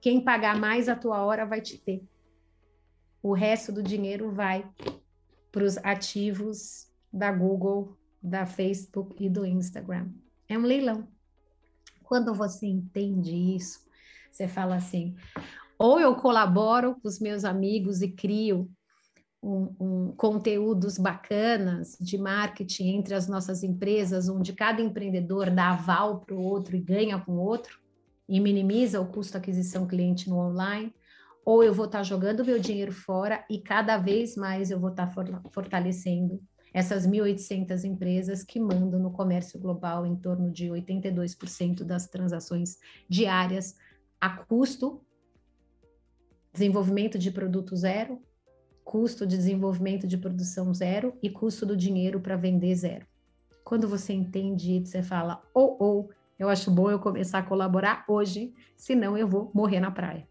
[0.00, 2.02] Quem pagar mais a tua hora vai te ter.
[3.22, 4.68] O resto do dinheiro vai
[5.52, 10.08] para os ativos da Google, da Facebook e do Instagram.
[10.48, 11.06] É um leilão.
[12.02, 13.88] Quando você entende isso,
[14.30, 15.14] você fala assim:
[15.80, 18.70] ou eu colaboro com os meus amigos e crio
[19.42, 26.20] um, um, conteúdos bacanas de marketing entre as nossas empresas, onde cada empreendedor dá aval
[26.20, 27.80] para o outro e ganha com o outro,
[28.28, 30.94] e minimiza o custo de aquisição cliente no online,
[31.46, 34.90] ou eu vou estar tá jogando meu dinheiro fora e cada vez mais eu vou
[34.90, 36.42] estar tá fortalecendo
[36.74, 42.76] essas 1.800 empresas que mandam no comércio global em torno de 82% das transações
[43.08, 43.76] diárias
[44.20, 45.00] a custo,
[46.52, 48.20] desenvolvimento de produto zero,
[48.84, 53.06] custo de desenvolvimento de produção zero e custo do dinheiro para vender zero.
[53.64, 57.38] Quando você entende isso, você fala, ou, oh, ou, oh, eu acho bom eu começar
[57.38, 60.26] a colaborar hoje, senão eu vou morrer na praia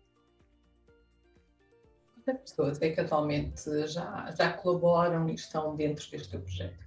[2.34, 6.78] pessoas é que atualmente já, já colaboram e estão dentro deste projeto?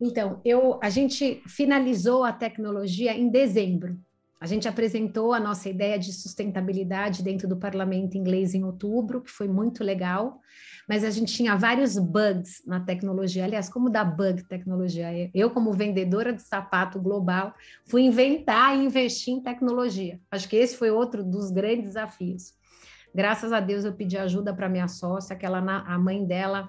[0.00, 3.98] Então, eu, a gente finalizou a tecnologia em dezembro.
[4.38, 9.30] A gente apresentou a nossa ideia de sustentabilidade dentro do parlamento inglês em outubro, que
[9.30, 10.40] foi muito legal,
[10.86, 13.44] mas a gente tinha vários bugs na tecnologia.
[13.44, 15.30] Aliás, como dá bug tecnologia?
[15.34, 17.54] Eu, como vendedora de sapato global,
[17.86, 20.20] fui inventar e investir em tecnologia.
[20.30, 22.54] Acho que esse foi outro dos grandes desafios.
[23.14, 26.68] Graças a Deus eu pedi ajuda para minha sócia, que ela, a mãe dela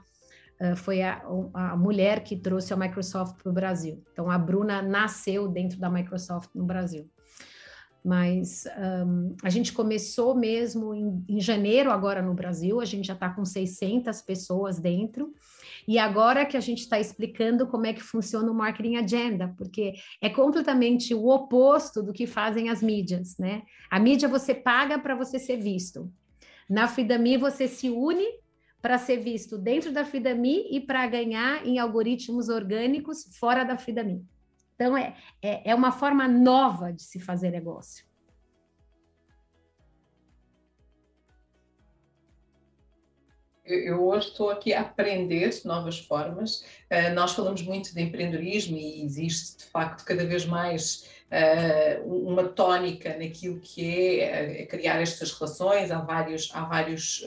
[0.61, 1.21] uh, foi a,
[1.53, 4.01] a, mulher que trouxe a Microsoft para o Brasil.
[4.13, 7.09] Então a Bruna nasceu dentro da Microsoft no Brasil.
[8.03, 8.65] Mas
[9.05, 13.29] um, a gente começou mesmo em, em janeiro agora no Brasil, a gente já está
[13.29, 15.33] com 600 pessoas dentro.
[15.87, 19.93] E agora que a gente está explicando como é que funciona o marketing agenda, porque
[20.21, 23.63] é completamente o oposto do que fazem as mídias, né?
[23.89, 26.11] A mídia você paga para você ser visto.
[26.69, 28.25] Na Fidami, você se une
[28.81, 34.25] para ser visto dentro da Fidami e para ganhar em algoritmos orgânicos fora da Fidami.
[34.79, 38.05] Então, é, é, é uma forma nova de se fazer negócio.
[43.67, 46.61] eu hoje estou aqui a aprender novas formas.
[46.89, 52.45] Uh, nós falamos muito de empreendedorismo e existe, de facto, cada vez mais uh, uma
[52.45, 55.91] tónica naquilo que é, é, criar estas relações.
[55.91, 57.25] Há vários, há vários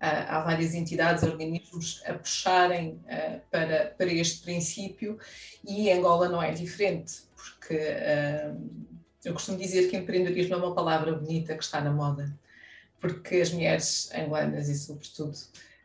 [0.00, 5.18] há várias entidades, organismos a puxarem uh, para, para este princípio
[5.62, 8.90] e Angola não é diferente, porque uh,
[9.24, 12.34] eu costumo dizer que empreendedorismo é uma palavra bonita que está na moda,
[12.98, 15.36] porque as mulheres angolanas e sobretudo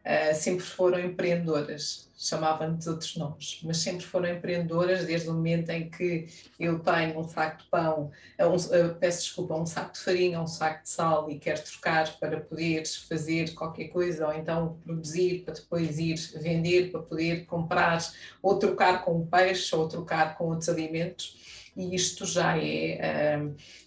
[0.06, 5.90] uh, sempre foram empreendedoras, chamavam-nos outros nomes, mas sempre foram empreendedoras desde o momento em
[5.90, 6.28] que
[6.60, 10.40] eu tenho um saco de pão, uh, um, uh, peço desculpa, um saco de farinha,
[10.40, 15.44] um saco de sal e quero trocar para poder fazer qualquer coisa, ou então produzir
[15.44, 18.00] para depois ir vender, para poder comprar,
[18.42, 21.36] ou trocar com peixe, ou trocar com outros alimentos
[21.76, 23.38] e isto já é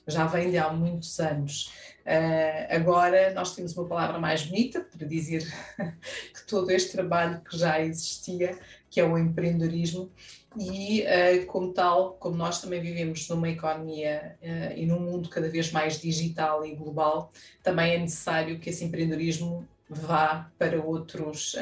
[0.06, 1.70] já vem de há muitos anos.
[2.08, 5.46] Uh, agora nós temos uma palavra mais bonita para dizer
[6.32, 10.10] que todo este trabalho que já existia, que é o empreendedorismo,
[10.58, 15.50] e uh, como tal, como nós também vivemos numa economia uh, e num mundo cada
[15.50, 17.30] vez mais digital e global,
[17.62, 21.56] também é necessário que esse empreendedorismo vá para outros,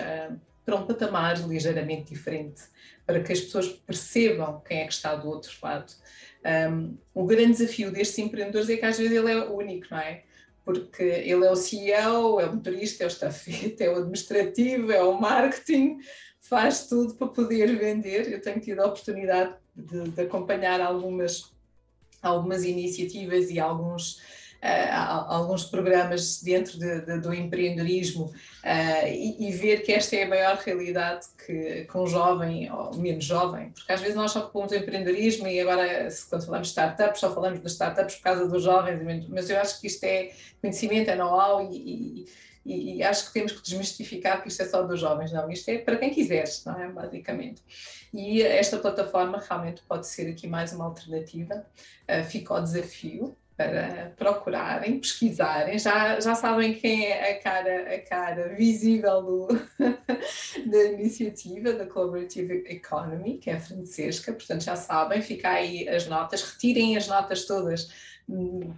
[0.65, 2.63] para um patamar ligeiramente diferente,
[3.05, 5.93] para que as pessoas percebam quem é que está do outro lado.
[6.45, 10.23] Um, o grande desafio destes empreendedores é que às vezes ele é único, não é?
[10.67, 15.01] Porque ele é o CEO, é o motorista, é o estafeta, é o administrativo, é
[15.01, 15.99] o marketing,
[16.41, 18.33] faz tudo para poder vender.
[18.33, 21.53] Eu tenho tido a oportunidade de, de acompanhar algumas,
[22.21, 24.21] algumas iniciativas e alguns
[24.93, 28.33] alguns programas dentro de, de, do empreendedorismo
[29.07, 33.25] e, e, ver que esta é a maior realidade que, que um jovem, ou menos
[33.25, 37.21] jovem, porque às vezes nós só falamos de empreendedorismo e agora, quando falamos de startups,
[37.21, 41.11] só falamos de startups por causa dos jovens, mas eu acho que isto é conhecimento,
[41.11, 42.27] é know-how e, e
[42.67, 45.79] e, acho que temos que desmistificar que isto é só dos jovens, não, isto é
[45.79, 46.89] para quem quiseres, não é?
[46.89, 47.63] Basicamente.
[48.13, 51.65] E esta plataforma realmente pode ser aqui mais uma alternativa,
[52.11, 57.99] uh, fica o desafio, para procurarem, pesquisarem, já, já sabem quem é a cara, a
[58.01, 59.49] cara visível do,
[60.71, 66.07] da iniciativa da Collaborative Economy, que é a Francesca, portanto já sabem, fica aí as
[66.07, 67.89] notas, retirem as notas todas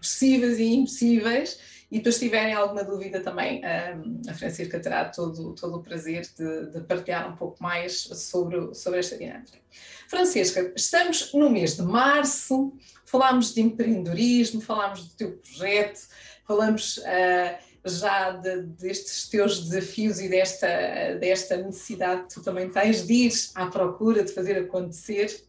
[0.00, 1.58] possíveis e impossíveis
[1.90, 6.28] e depois se tiverem alguma dúvida também, hum, a Francisca terá todo, todo o prazer
[6.36, 9.58] de, de partilhar um pouco mais sobre, sobre esta dinâmica.
[10.06, 12.74] Francisca, estamos no mês de março,
[13.06, 16.08] falámos de empreendedorismo, falámos do teu projeto,
[16.46, 23.06] falamos uh, já de, destes teus desafios e desta, desta necessidade que tu também tens
[23.06, 25.42] de ir à procura, de fazer acontecer.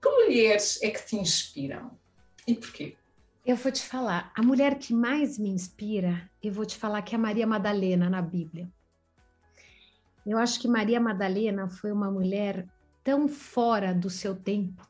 [0.00, 1.90] Que mulheres é que te inspiram
[2.46, 2.96] e porquê?
[3.44, 7.12] Eu vou te falar, a mulher que mais me inspira, eu vou te falar que
[7.12, 8.70] é a Maria Madalena na Bíblia.
[10.24, 12.68] Eu acho que Maria Madalena foi uma mulher
[13.02, 14.88] tão fora do seu tempo,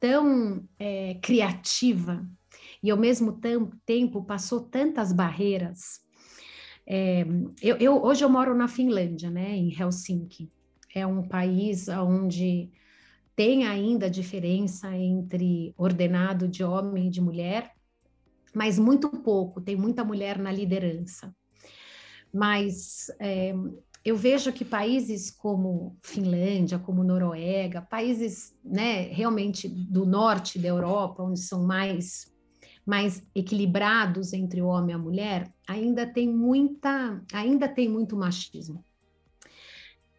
[0.00, 2.26] tão é, criativa
[2.82, 3.38] e ao mesmo
[3.84, 6.00] tempo passou tantas barreiras.
[6.86, 7.26] É,
[7.60, 10.50] eu, eu, hoje eu moro na Finlândia, né, em Helsinki.
[10.94, 12.70] É um país onde
[13.36, 17.70] tem ainda diferença entre ordenado de homem e de mulher,
[18.54, 21.30] mas muito pouco, tem muita mulher na liderança.
[22.32, 23.54] Mas é,
[24.02, 31.22] eu vejo que países como Finlândia, como Noruega, países né, realmente do norte da Europa,
[31.22, 32.32] onde são mais,
[32.86, 38.82] mais equilibrados entre o homem e a mulher, ainda tem muita, ainda tem muito machismo.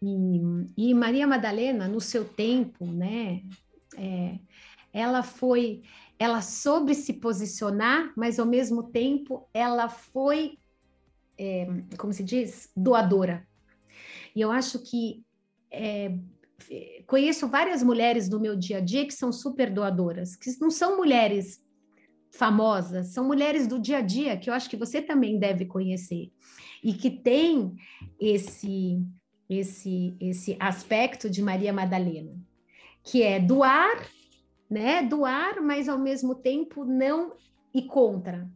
[0.01, 3.43] E, e Maria Madalena, no seu tempo, né,
[3.97, 4.39] é,
[4.93, 5.81] ela foi,
[6.19, 10.57] ela soube se posicionar, mas ao mesmo tempo ela foi,
[11.37, 11.67] é,
[11.97, 13.47] como se diz, doadora.
[14.35, 15.23] E eu acho que
[15.71, 16.17] é,
[17.05, 20.97] conheço várias mulheres do meu dia a dia que são super doadoras, que não são
[20.97, 21.63] mulheres
[22.31, 26.31] famosas, são mulheres do dia a dia que eu acho que você também deve conhecer
[26.83, 27.75] e que tem
[28.19, 29.01] esse
[29.49, 32.35] esse esse aspecto de Maria Madalena,
[33.03, 34.05] que é doar,
[34.69, 35.01] né?
[35.03, 37.33] Doar, mas ao mesmo tempo não
[37.73, 38.49] e contra.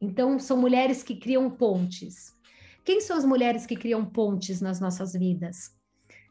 [0.00, 2.36] Então são mulheres que criam pontes.
[2.84, 5.76] Quem são as mulheres que criam pontes nas nossas vidas?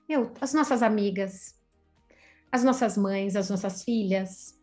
[0.10, 1.56] Eu, as nossas amigas,
[2.52, 4.58] as nossas mães, as nossas filhas,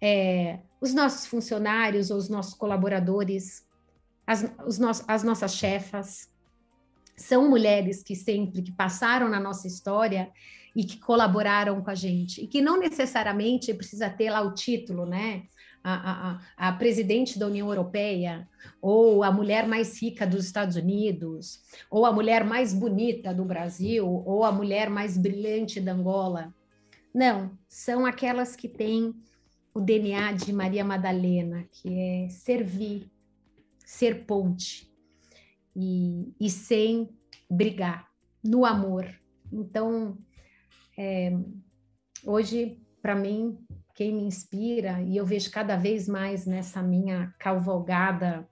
[0.00, 3.66] é, os nossos funcionários ou os nossos colaboradores,
[4.26, 6.28] as, os no, as nossas chefas.
[7.16, 10.30] São mulheres que sempre que passaram na nossa história
[10.74, 15.06] e que colaboraram com a gente, e que não necessariamente precisa ter lá o título,
[15.06, 15.44] né?
[15.88, 18.48] a, a, a, presidente da União Europeia,
[18.82, 24.04] ou a mulher mais rica dos Estados Unidos, ou a mulher mais bonita do Brasil,
[24.04, 26.52] ou a mulher mais brilhante da Angola.
[27.14, 29.14] Não, são aquelas que têm
[29.72, 33.08] o DNA de Maria Madalena, que é servir,
[33.84, 34.85] ser ponte,
[35.76, 37.10] e, e sem
[37.50, 38.08] brigar,
[38.42, 39.06] no amor.
[39.52, 40.16] Então,
[40.96, 41.32] é,
[42.24, 43.58] hoje, para mim,
[43.94, 48.48] quem me inspira, e eu vejo cada vez mais nessa minha cavalgada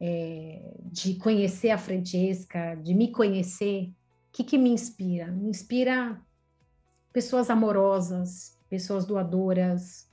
[0.00, 5.26] é, de conhecer a Francesca, de me conhecer, o que, que me inspira?
[5.30, 6.20] Me inspira
[7.12, 10.08] pessoas amorosas, pessoas doadoras,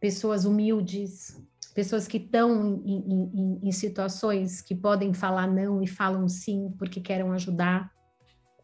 [0.00, 1.38] pessoas humildes,
[1.74, 7.00] pessoas que estão em, em, em, situações que podem falar não e falam sim porque
[7.00, 7.92] querem ajudar,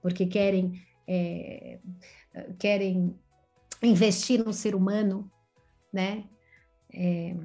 [0.00, 1.80] porque querem é,
[2.58, 3.18] querem
[3.82, 5.30] investir no ser humano,
[5.92, 6.24] né?
[6.92, 7.36] É,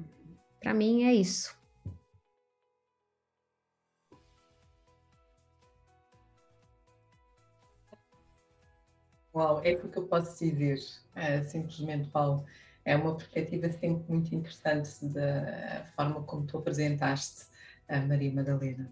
[0.60, 1.56] Para mim é isso.
[9.34, 10.78] Uau, é o que eu posso dizer,
[11.14, 12.46] é, simplesmente, Paulo.
[12.86, 17.44] É uma perspectiva sempre muito interessante da forma como tu apresentaste
[17.86, 18.90] a Maria Madalena.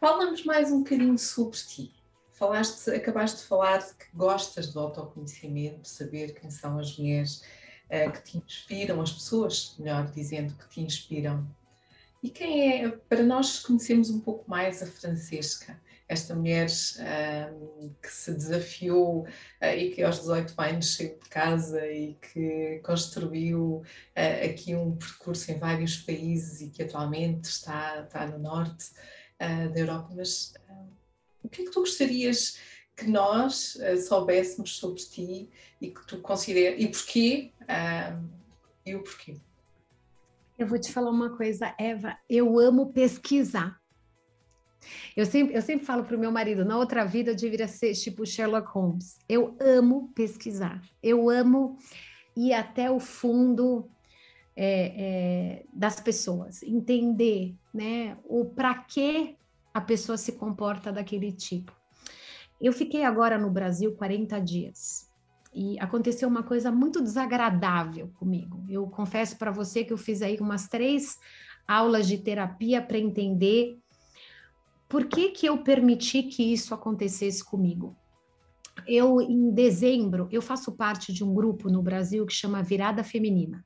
[0.00, 2.04] Fala-nos mais um bocadinho sobre ti
[2.34, 7.42] falaste, acabaste de falar de que gostas do autoconhecimento, de saber quem são as mulheres
[7.88, 11.46] uh, que te inspiram, as pessoas, melhor dizendo, que te inspiram.
[12.22, 18.10] E quem é, para nós conhecermos um pouco mais a Francesca, esta mulher um, que
[18.10, 24.44] se desafiou uh, e que aos 18 anos saiu de casa e que construiu uh,
[24.44, 28.90] aqui um percurso em vários países e que atualmente está, está no norte
[29.40, 30.12] uh, da Europa.
[30.14, 30.54] Mas
[31.42, 32.58] o que é que tu gostarias
[32.96, 33.76] que nós
[34.06, 35.50] soubéssemos sobre ti
[35.80, 37.52] e que tu consideras e porquê
[38.86, 39.36] e o porquê?
[40.56, 43.82] Eu vou te falar uma coisa, Eva, eu amo pesquisar.
[45.16, 47.94] Eu sempre, eu sempre falo para o meu marido, na outra vida eu deveria ser
[47.94, 49.18] tipo Sherlock Holmes.
[49.28, 51.76] Eu amo pesquisar, eu amo
[52.36, 53.88] ir até o fundo
[54.56, 59.36] é, é, das pessoas, entender né, o para que
[59.72, 61.72] a pessoa se comporta daquele tipo.
[62.60, 65.10] Eu fiquei agora no Brasil 40 dias
[65.52, 68.64] e aconteceu uma coisa muito desagradável comigo.
[68.68, 71.18] Eu confesso para você que eu fiz aí umas três
[71.66, 73.78] aulas de terapia para entender
[74.94, 77.96] por que, que eu permiti que isso acontecesse comigo?
[78.86, 83.64] Eu, em dezembro, eu faço parte de um grupo no Brasil que chama Virada Feminina.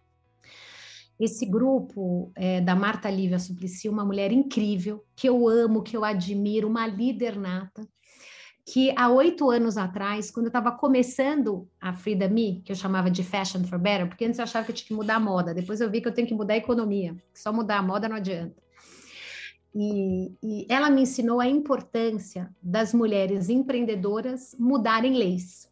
[1.20, 6.02] Esse grupo é da Marta Lívia Suplicy, uma mulher incrível, que eu amo, que eu
[6.02, 7.86] admiro, uma líder nata,
[8.64, 13.10] que há oito anos atrás, quando eu estava começando a Frida Me, que eu chamava
[13.10, 15.52] de Fashion for Better, porque antes eu achava que eu tinha que mudar a moda,
[15.52, 18.08] depois eu vi que eu tenho que mudar a economia, que só mudar a moda
[18.08, 18.66] não adianta.
[19.74, 25.70] E, e, ela me ensinou a importância das mulheres empreendedoras mudarem leis,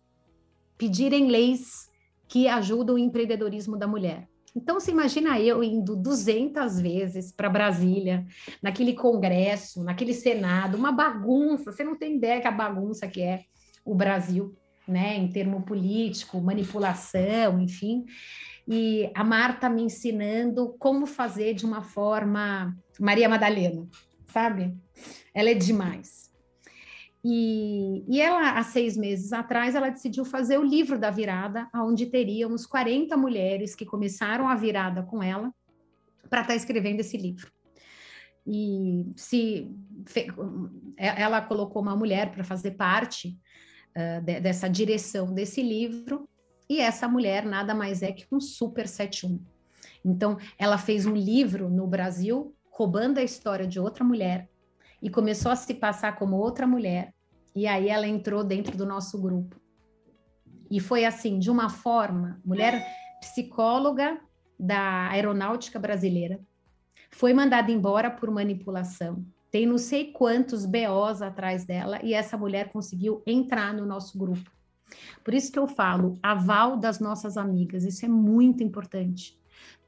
[0.77, 1.91] pedirem leis
[2.29, 4.29] que ajudam o empreendedorismo da mulher.
[4.55, 8.27] Então, você imagina eu indo 200 vezes para Brasília,
[8.63, 13.45] naquele congresso, naquele senado, uma bagunça, você não tem ideia que a bagunça que é
[13.85, 14.57] o Brasil,
[14.89, 18.07] né, em termo político, manipulação, enfim.
[18.69, 23.87] E a Marta me ensinando como fazer de uma forma Maria Madalena,
[24.27, 24.77] sabe?
[25.33, 26.27] Ela é demais.
[27.25, 32.07] E, e ela, há seis meses atrás, ela decidiu fazer o livro da virada, onde
[32.07, 35.53] teríamos 40 mulheres que começaram a virada com ela
[36.31, 37.51] para estar tá escrevendo esse livro.
[38.47, 39.69] E se
[40.97, 43.37] ela colocou uma mulher para fazer parte
[43.97, 46.29] uh, de, dessa direção desse livro,
[46.69, 49.41] e essa mulher nada mais é que um super 71.
[50.05, 54.49] Então, ela fez um livro no Brasil roubando a história de outra mulher
[55.03, 57.15] e começou a se passar como outra mulher.
[57.55, 59.61] E aí ela entrou dentro do nosso grupo.
[60.71, 62.85] E foi assim, de uma forma, mulher
[63.21, 64.21] psicóloga
[64.59, 66.41] da aeronáutica brasileira,
[67.11, 69.25] foi mandada embora por manipulação.
[69.51, 74.56] Tem não sei quantos BOs atrás dela e essa mulher conseguiu entrar no nosso grupo.
[75.25, 79.39] Por isso que eu falo, aval das nossas amigas, isso é muito importante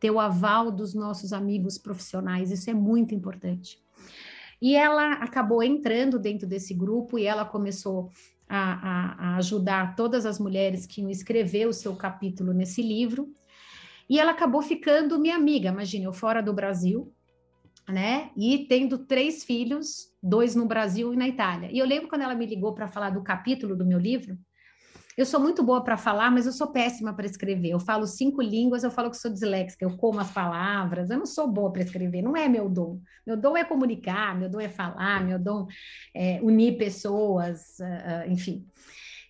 [0.00, 3.82] ter o aval dos nossos amigos profissionais, isso é muito importante.
[4.60, 8.10] E ela acabou entrando dentro desse grupo e ela começou
[8.48, 13.32] a, a, a ajudar todas as mulheres que iam escrever o seu capítulo nesse livro.
[14.08, 17.12] E ela acabou ficando minha amiga, imagine, eu fora do Brasil,
[17.88, 18.30] né?
[18.36, 21.70] E tendo três filhos, dois no Brasil e na Itália.
[21.70, 24.38] E eu lembro quando ela me ligou para falar do capítulo do meu livro,
[25.18, 27.70] eu sou muito boa para falar, mas eu sou péssima para escrever.
[27.70, 31.26] Eu falo cinco línguas, eu falo que sou disléxica, eu como as palavras, eu não
[31.26, 33.00] sou boa para escrever, não é meu dom.
[33.26, 35.66] Meu dom é comunicar, meu dom é falar, meu dom
[36.14, 38.64] é unir pessoas, uh, enfim.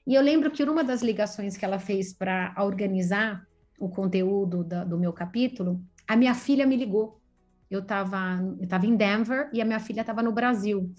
[0.06, 3.42] E eu lembro que numa das ligações que ela fez para organizar
[3.80, 7.18] o conteúdo da, do meu capítulo, a minha filha me ligou.
[7.70, 10.92] Eu estava eu tava em Denver e a minha filha estava no Brasil.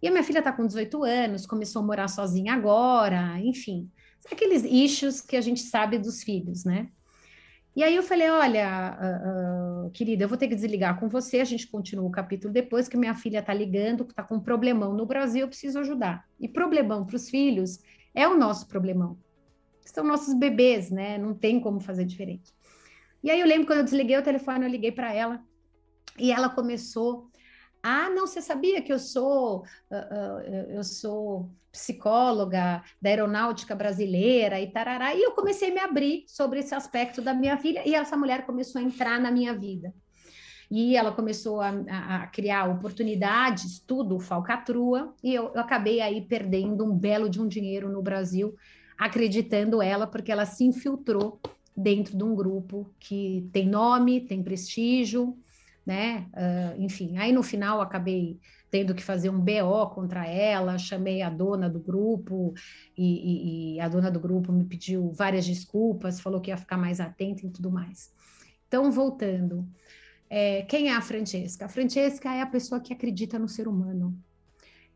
[0.00, 3.90] E a minha filha está com 18 anos, começou a morar sozinha agora, enfim
[4.30, 6.88] aqueles issues que a gente sabe dos filhos, né?
[7.76, 11.40] E aí eu falei, olha, uh, uh, querida, eu vou ter que desligar com você,
[11.40, 14.92] a gente continua o capítulo depois, que minha filha tá ligando, tá com um problemão
[14.92, 16.24] no Brasil, eu preciso ajudar.
[16.38, 17.80] E problemão para os filhos
[18.14, 19.18] é o nosso problemão.
[19.84, 21.18] São nossos bebês, né?
[21.18, 22.54] Não tem como fazer diferente.
[23.24, 25.42] E aí eu lembro quando eu desliguei o telefone, eu liguei para ela,
[26.16, 27.28] e ela começou
[27.86, 29.58] ah, não, você sabia que eu sou
[29.90, 35.14] uh, uh, eu sou psicóloga da aeronáutica brasileira e tarará.
[35.14, 38.46] E eu comecei a me abrir sobre esse aspecto da minha filha e essa mulher
[38.46, 39.92] começou a entrar na minha vida.
[40.70, 46.86] E ela começou a, a criar oportunidades, tudo falcatrua, e eu, eu acabei aí perdendo
[46.86, 48.54] um belo de um dinheiro no Brasil,
[48.96, 51.38] acreditando ela, porque ela se infiltrou
[51.76, 55.36] dentro de um grupo que tem nome, tem prestígio,
[55.84, 56.26] né?
[56.32, 58.38] Uh, enfim, aí no final acabei
[58.70, 62.52] tendo que fazer um BO contra ela, chamei a dona do grupo
[62.96, 66.76] e, e, e, a dona do grupo me pediu várias desculpas, falou que ia ficar
[66.76, 68.12] mais atenta e tudo mais.
[68.66, 69.64] Então, voltando,
[70.28, 71.66] é, quem é a Francesca?
[71.66, 74.18] A Francesca é a pessoa que acredita no ser humano.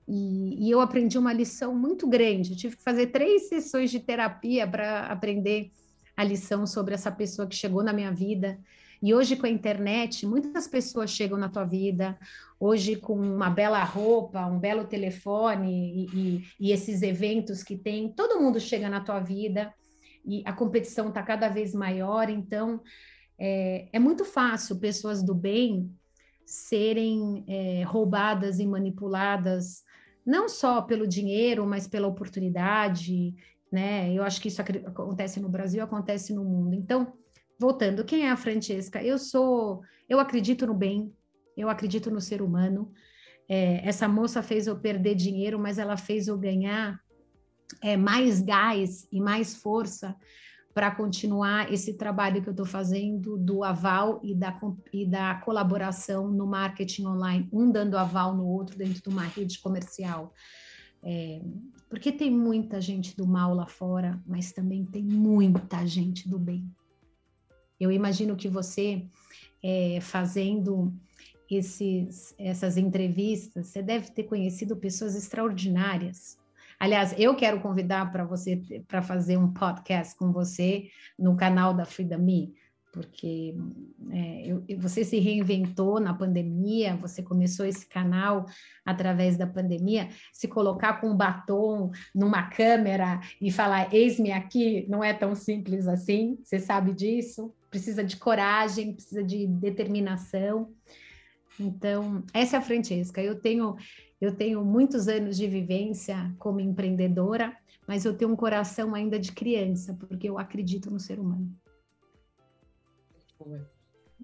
[0.09, 2.53] E, e eu aprendi uma lição muito grande.
[2.53, 5.71] Eu tive que fazer três sessões de terapia para aprender
[6.17, 8.59] a lição sobre essa pessoa que chegou na minha vida.
[9.03, 12.19] E hoje, com a internet, muitas pessoas chegam na tua vida,
[12.59, 18.13] hoje com uma bela roupa, um belo telefone e, e, e esses eventos que tem,
[18.13, 19.73] todo mundo chega na tua vida
[20.25, 22.83] e a competição está cada vez maior, então
[23.39, 25.95] é, é, muito fácil pessoas do bem
[26.45, 29.85] serem é, roubadas e manipuladas,
[30.27, 33.35] não só pelo dinheiro, mas pela oportunidade,
[33.71, 34.13] né?
[34.13, 36.75] Eu acho que isso acontece no Brasil, acontece no mundo.
[36.75, 37.13] Então,
[37.59, 39.03] voltando, quem é a Francesca?
[39.03, 41.13] Eu sou, eu acredito no bem,
[41.57, 42.93] eu acredito no ser humano.
[43.49, 47.01] É, essa moça fez eu perder dinheiro, mas ela fez eu ganhar
[47.83, 50.15] é, mais gás e mais força
[50.73, 54.57] para continuar esse trabalho que eu estou fazendo do aval e da,
[54.93, 59.59] e da colaboração no marketing online, um dando aval no outro dentro de uma rede
[59.59, 60.33] comercial.
[61.03, 61.41] É,
[61.89, 66.71] porque tem muita gente do mal lá fora, mas também tem muita gente do bem.
[67.81, 69.07] Eu imagino que você,
[69.63, 70.93] é, fazendo
[71.51, 76.39] esses, essas entrevistas, você deve ter conhecido pessoas extraordinárias.
[76.79, 81.85] Aliás, eu quero convidar para você para fazer um podcast com você no canal da
[81.85, 82.55] Frida Me,
[82.93, 83.55] porque
[84.11, 88.47] é, eu, você se reinventou na pandemia, você começou esse canal
[88.85, 95.03] através da pandemia, se colocar com um batom numa câmera e falar eis-me aqui não
[95.03, 97.53] é tão simples assim, você sabe disso?
[97.71, 100.73] Precisa de coragem, precisa de determinação.
[101.59, 103.23] Então, essa é a Francesca.
[103.23, 103.77] Eu tenho,
[104.21, 107.57] eu tenho muitos anos de vivência como empreendedora,
[107.87, 111.53] mas eu tenho um coração ainda de criança, porque eu acredito no ser humano.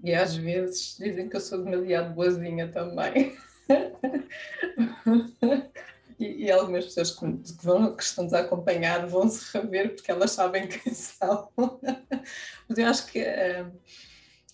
[0.03, 3.37] E às vezes dizem que eu sou demasiado boazinha também.
[6.19, 7.27] e, e, algumas pessoas que,
[7.63, 11.51] vão, que estão nos a acompanhar vão se rever porque elas sabem quem são.
[12.69, 13.73] Mas eu acho que uh,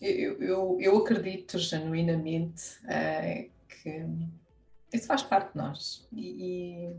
[0.01, 4.07] eu, eu, eu, acredito genuinamente uh, que
[4.93, 6.93] isso faz parte de nós e,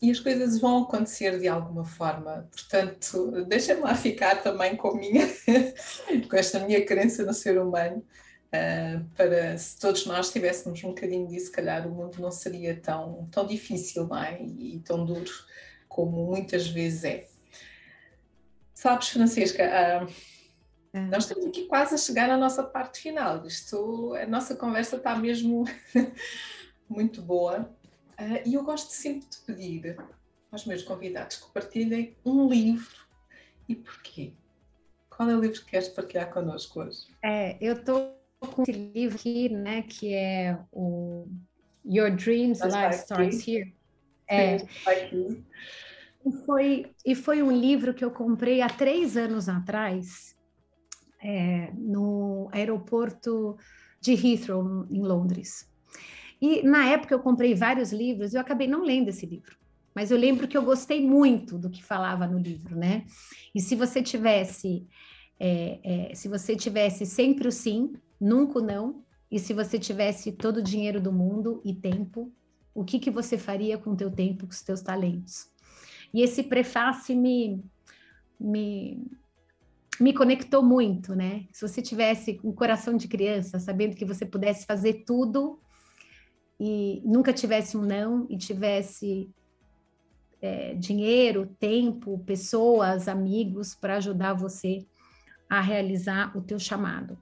[0.00, 2.48] e, e, as coisas vão acontecer de alguma forma.
[2.50, 5.26] Portanto, deixem-me lá ficar também com, minha,
[6.28, 8.04] com esta minha crença no ser humano
[8.54, 12.78] Uh, para se todos nós tivéssemos um bocadinho disso, se calhar o mundo não seria
[12.78, 14.42] tão, tão difícil não é?
[14.42, 15.30] e, e tão duro
[15.88, 17.28] como muitas vezes é.
[18.74, 23.46] Sabes, Francisca, uh, nós estamos aqui quase a chegar à nossa parte final.
[23.46, 25.64] Isto, a nossa conversa está mesmo
[26.86, 27.74] muito boa
[28.20, 29.96] uh, e eu gosto sempre de pedir
[30.50, 33.06] aos meus convidados que partilhem um livro
[33.66, 34.34] e porquê.
[35.08, 37.06] Qual é o livro que queres partilhar connosco hoje?
[37.22, 41.26] É, eu estou com esse livro aqui, né, que é o
[41.84, 43.74] Your Dreams Life Starts Here.
[44.28, 44.56] É,
[46.24, 50.36] e foi, e foi um livro que eu comprei há três anos atrás,
[51.22, 53.56] é, no aeroporto
[54.00, 55.68] de Heathrow, em Londres.
[56.40, 59.56] E na época eu comprei vários livros e eu acabei não lendo esse livro.
[59.94, 63.04] Mas eu lembro que eu gostei muito do que falava no livro, né?
[63.54, 64.86] E se você tivesse,
[65.38, 70.58] é, é, se você tivesse sempre o sim, nunca não, e se você tivesse todo
[70.58, 72.32] o dinheiro do mundo e tempo,
[72.72, 75.50] o que, que você faria com o teu tempo, com os teus talentos?
[76.14, 77.64] E esse prefácio me,
[78.38, 79.04] me,
[79.98, 81.46] me conectou muito, né?
[81.52, 85.58] Se você tivesse um coração de criança, sabendo que você pudesse fazer tudo
[86.60, 89.28] e nunca tivesse um não e tivesse
[90.40, 94.86] é, dinheiro, tempo, pessoas, amigos para ajudar você
[95.50, 97.18] a realizar o teu chamado.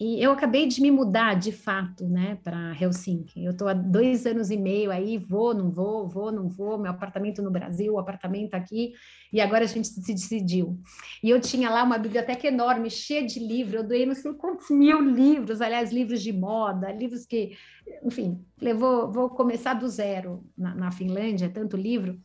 [0.00, 3.44] E eu acabei de me mudar de fato, né, para Helsinki.
[3.44, 6.78] Eu estou há dois anos e meio aí, vou, não vou, vou, não vou.
[6.78, 8.92] Meu apartamento no Brasil, apartamento aqui,
[9.32, 10.80] e agora a gente se decidiu.
[11.20, 13.74] E eu tinha lá uma biblioteca enorme, cheia de livros.
[13.82, 17.56] Eu doei não sei quantos mil livros, aliás, livros de moda, livros que,
[18.04, 22.20] enfim, levou, vou começar do zero na, na Finlândia, tanto livro.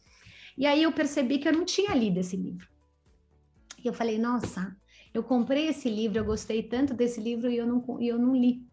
[0.56, 2.68] E aí eu percebi que eu não tinha lido esse livro.
[3.84, 4.76] E eu falei, nossa,
[5.14, 8.36] eu comprei esse livro, eu gostei tanto desse livro e eu não, e eu não
[8.36, 8.66] li.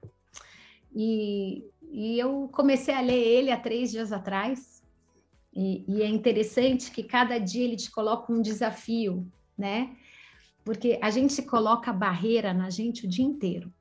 [0.94, 4.82] E, e eu comecei a ler ele há três dias atrás.
[5.52, 9.26] E, e é interessante que cada dia ele te coloca um desafio,
[9.58, 9.96] né?
[10.64, 13.72] Porque a gente coloca barreira na gente o dia inteiro,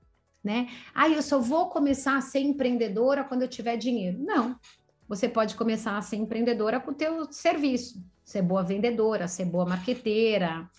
[0.43, 0.67] né?
[0.93, 4.17] Ah, eu só vou começar a ser empreendedora quando eu tiver dinheiro.
[4.19, 4.59] Não.
[5.07, 9.65] Você pode começar a ser empreendedora com o teu serviço, ser boa vendedora, ser boa
[9.65, 10.69] marqueteira,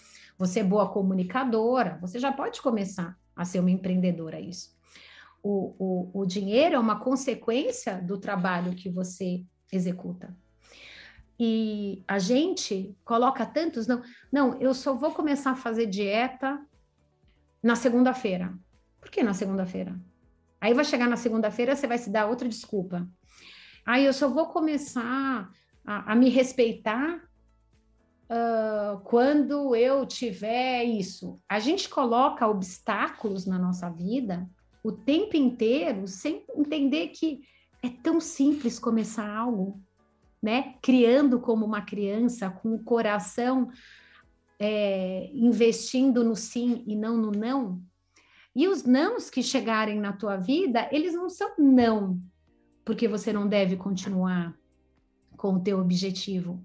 [0.40, 4.74] você é boa comunicadora, você já pode começar a ser uma empreendedora isso.
[5.42, 10.34] O, o, o dinheiro é uma consequência do trabalho que você executa.
[11.38, 16.58] E a gente coloca tantos, não, não, eu só vou começar a fazer dieta
[17.62, 18.54] na segunda-feira.
[18.98, 19.94] Por que na segunda-feira?
[20.58, 23.06] Aí vai chegar na segunda-feira, você vai se dar outra desculpa.
[23.84, 25.50] Aí eu só vou começar
[25.84, 27.29] a, a me respeitar
[28.30, 31.40] uh, quando eu tiver isso.
[31.48, 34.48] A gente coloca obstáculos na nossa vida
[34.82, 37.42] o tempo inteiro sem entender que
[37.82, 39.82] é tão simples começar algo,
[40.42, 40.74] né?
[40.80, 43.68] Criando como uma criança, com o coração
[44.58, 47.82] é, investindo no sim e não no não.
[48.54, 52.20] E os nãos que chegarem na tua vida, eles não são não,
[52.84, 54.54] porque você não deve continuar
[55.36, 56.62] com o teu objetivo.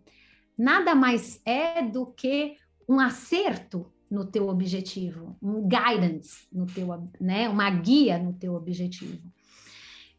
[0.58, 6.88] Nada mais é do que um acerto no teu objetivo, um guidance no teu,
[7.20, 9.22] né, uma guia no teu objetivo.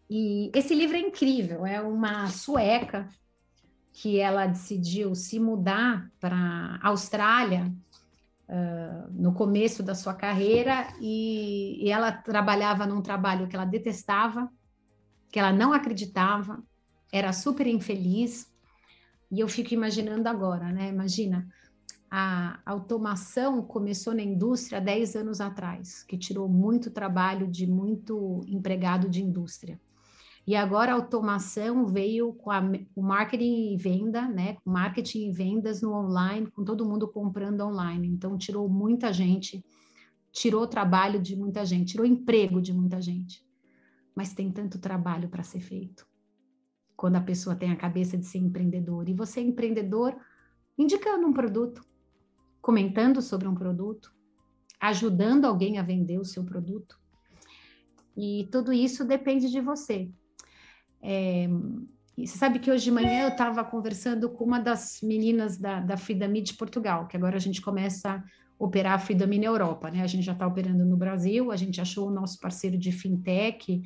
[0.09, 3.09] E esse livro é incrível, é uma sueca
[3.93, 7.73] que ela decidiu se mudar para Austrália
[8.49, 14.51] uh, no começo da sua carreira e, e ela trabalhava num trabalho que ela detestava,
[15.33, 16.63] que ela não acreditava,
[17.11, 18.53] era super infeliz.
[19.31, 20.89] E eu fico imaginando agora, né?
[20.89, 21.49] Imagina,
[22.11, 29.09] a automação começou na indústria 10 anos atrás, que tirou muito trabalho de muito empregado
[29.09, 29.81] de indústria.
[30.47, 32.63] E agora a automação veio com a,
[32.95, 34.57] o marketing e venda, né?
[34.65, 38.07] Marketing e vendas no online, com todo mundo comprando online.
[38.07, 39.65] Então, tirou muita gente,
[40.33, 43.45] tirou trabalho de muita gente, tirou emprego de muita gente.
[44.15, 46.07] Mas tem tanto trabalho para ser feito.
[46.97, 49.09] Quando a pessoa tem a cabeça de ser empreendedor.
[49.09, 50.17] E você é empreendedor
[50.79, 51.83] indicando um produto,
[52.61, 54.13] comentando sobre um produto,
[54.81, 56.99] ajudando alguém a vender o seu produto.
[58.17, 60.11] E tudo isso depende de você.
[61.03, 61.49] É,
[62.17, 65.95] você sabe que hoje de manhã eu estava conversando com uma das meninas da, da
[65.95, 68.25] de Portugal, que agora a gente começa a
[68.59, 70.03] operar a Fidami na Europa, né?
[70.03, 73.83] A gente já está operando no Brasil, a gente achou o nosso parceiro de fintech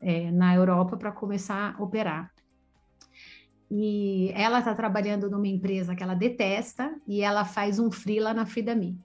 [0.00, 2.32] é, na Europa para começar a operar.
[3.70, 8.46] E ela está trabalhando numa empresa que ela detesta e ela faz um free na
[8.46, 8.98] Fidami.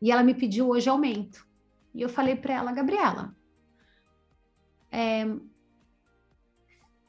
[0.00, 1.46] E ela me pediu hoje aumento.
[1.94, 3.34] E eu falei para ela, Gabriela,
[4.90, 5.26] é,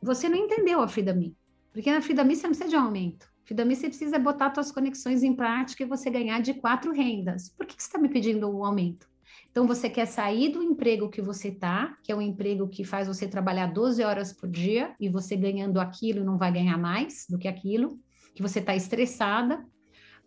[0.02, 1.36] você não entendeu a FIDAMI.
[1.74, 3.28] Porque na FIDAMI você não precisa de um aumento.
[3.44, 7.50] FIDAMI você precisa botar suas conexões em prática e você ganhar de quatro rendas.
[7.50, 9.08] Por que, que você está me pedindo um aumento?
[9.56, 13.08] Então, você quer sair do emprego que você está, que é um emprego que faz
[13.08, 17.38] você trabalhar 12 horas por dia e você ganhando aquilo não vai ganhar mais do
[17.38, 17.98] que aquilo,
[18.36, 19.66] que você está estressada,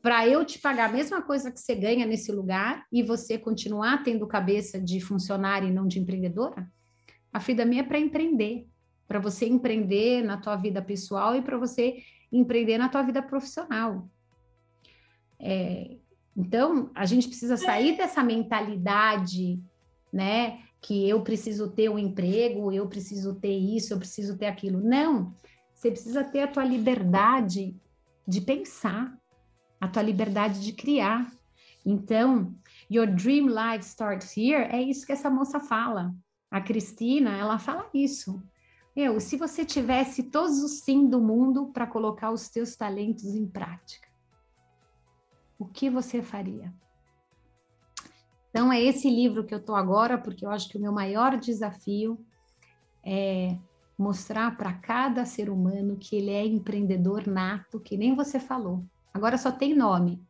[0.00, 4.02] para eu te pagar a mesma coisa que você ganha nesse lugar e você continuar
[4.02, 6.66] tendo cabeça de funcionária e não de empreendedora?
[7.30, 8.66] A FIDAMI é para empreender
[9.06, 11.98] para você empreender na tua vida pessoal e para você
[12.32, 14.08] empreender na tua vida profissional.
[15.38, 15.96] É,
[16.38, 19.60] então, a gente precisa sair dessa mentalidade,
[20.12, 20.60] né?
[20.80, 24.78] Que eu preciso ter um emprego, eu preciso ter isso, eu preciso ter aquilo.
[24.80, 25.34] Não,
[25.74, 27.76] você precisa ter a tua liberdade
[28.24, 29.18] de pensar,
[29.80, 31.28] a tua liberdade de criar.
[31.84, 32.54] Então,
[32.88, 36.14] your dream life starts here, é isso que essa moça fala.
[36.48, 38.40] A Cristina, ela fala isso.
[38.94, 43.46] Eu, se você tivesse todos os sim do mundo para colocar os teus talentos em
[43.46, 44.07] prática,
[45.58, 46.72] o que você faria?
[48.50, 51.36] Então, é esse livro que eu estou agora, porque eu acho que o meu maior
[51.36, 52.18] desafio
[53.04, 53.56] é
[53.98, 58.84] mostrar para cada ser humano que ele é empreendedor nato, que nem você falou.
[59.12, 60.22] Agora só tem nome,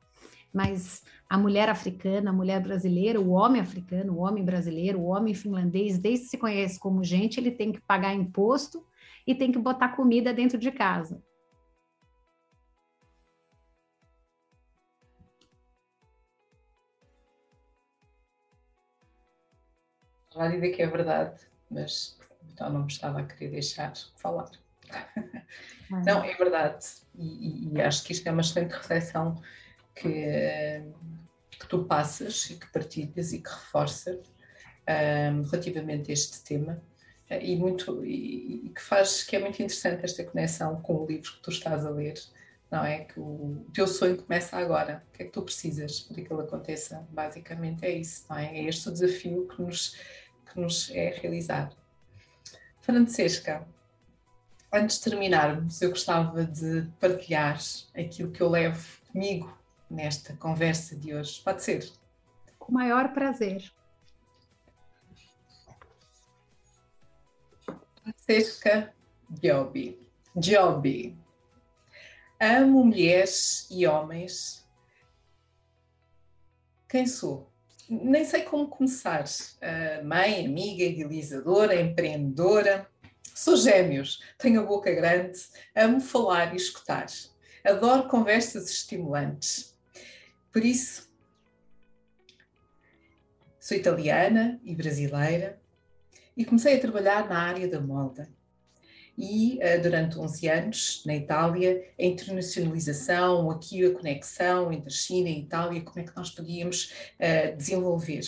[0.52, 5.34] mas a mulher africana, a mulher brasileira, o homem africano, o homem brasileiro, o homem
[5.34, 8.82] finlandês, desde que se conhece como gente, ele tem que pagar imposto
[9.26, 11.22] e tem que botar comida dentro de casa.
[20.38, 22.16] Falar e que é verdade, mas
[22.52, 24.48] então não me estava a querer deixar falar.
[25.90, 26.86] Não, é verdade.
[27.16, 29.42] E, e, acho que isto é uma excelente reflexão
[29.96, 30.80] que,
[31.50, 34.20] que tu passas e que partilhas e que reforça
[34.88, 36.80] um, relativamente a este tema
[37.30, 41.32] uh, e muito e, que faz que é muito interessante esta conexão com o livro
[41.32, 42.14] que tu estás a ler
[42.70, 43.04] não é?
[43.04, 45.02] Que o teu sonho começa agora.
[45.08, 47.06] O que é que tu precisas para que ele aconteça?
[47.10, 48.58] Basicamente é isso não é?
[48.58, 49.96] É este o desafio que nos
[50.52, 51.76] que nos é realizado
[52.80, 53.66] Francesca
[54.72, 57.58] antes de terminarmos eu gostava de partilhar
[57.94, 59.58] aquilo que eu levo comigo
[59.90, 61.40] nesta conversa de hoje.
[61.42, 61.90] Pode ser?
[62.58, 63.72] Com o maior prazer.
[68.02, 68.94] Francesca
[69.42, 69.98] Giobi,
[70.36, 71.18] Joby.
[72.40, 74.66] Amo mulheres e homens.
[76.88, 77.47] Quem sou?
[77.88, 79.24] Nem sei como começar.
[79.24, 82.88] Uh, mãe, amiga, idealizadora, empreendedora.
[83.34, 85.38] Sou gêmeos, tenho a boca grande,
[85.74, 87.06] amo falar e escutar.
[87.64, 89.76] Adoro conversas estimulantes.
[90.52, 91.08] Por isso,
[93.60, 95.60] sou italiana e brasileira
[96.36, 98.28] e comecei a trabalhar na área da moda
[99.18, 105.40] e uh, durante 11 anos na Itália, a internacionalização, aqui a conexão entre China e
[105.40, 108.20] Itália, como é que nós podíamos uh, desenvolver.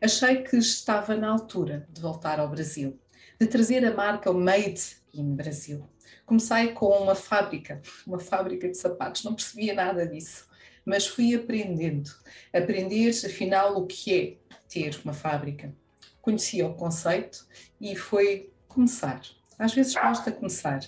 [0.00, 2.98] Achei que estava na altura de voltar ao Brasil,
[3.40, 5.88] de trazer a marca Made in Brasil.
[6.26, 10.48] Comecei com uma fábrica, uma fábrica de sapatos, não percebia nada disso,
[10.84, 12.10] mas fui aprendendo,
[12.52, 15.72] aprender afinal o que é ter uma fábrica.
[16.20, 17.46] Conhecia o conceito
[17.80, 19.20] e foi começar
[19.62, 20.80] às vezes basta começar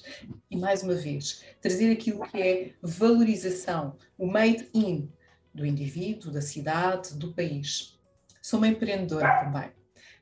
[0.50, 5.08] e, mais uma vez, trazer aquilo que é valorização, o made in
[5.54, 7.96] do indivíduo, da cidade, do país.
[8.42, 9.70] Sou uma empreendedora também.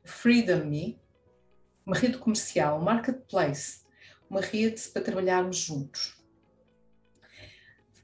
[0.04, 1.00] Freedom Me,
[1.86, 3.80] uma rede comercial, um marketplace,
[4.28, 6.22] uma rede para trabalharmos juntos.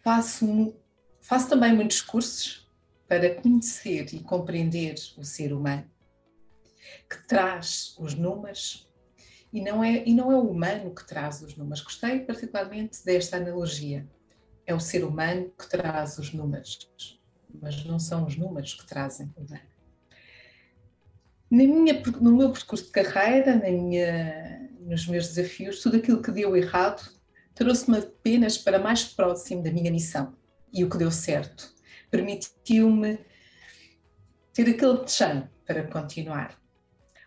[0.02, 0.74] Faço,
[1.20, 2.66] faço também muitos cursos
[3.06, 5.90] para conhecer e compreender o ser humano,
[7.08, 8.87] que traz os números,
[9.52, 11.82] e não é, e não é o humano que traz os números.
[11.82, 14.06] Gostei particularmente desta analogia.
[14.66, 16.90] É o ser humano que traz os números,
[17.60, 19.62] mas não são os números que trazem o humano.
[21.50, 26.30] Na minha, no meu percurso de carreira, na minha, nos meus desafios, tudo aquilo que
[26.30, 27.10] deu errado
[27.54, 30.34] trouxe-me apenas para mais próximo da minha missão.
[30.70, 31.74] E o que deu certo
[32.10, 33.18] permitiu-me
[34.52, 36.58] ter aquele chão para continuar.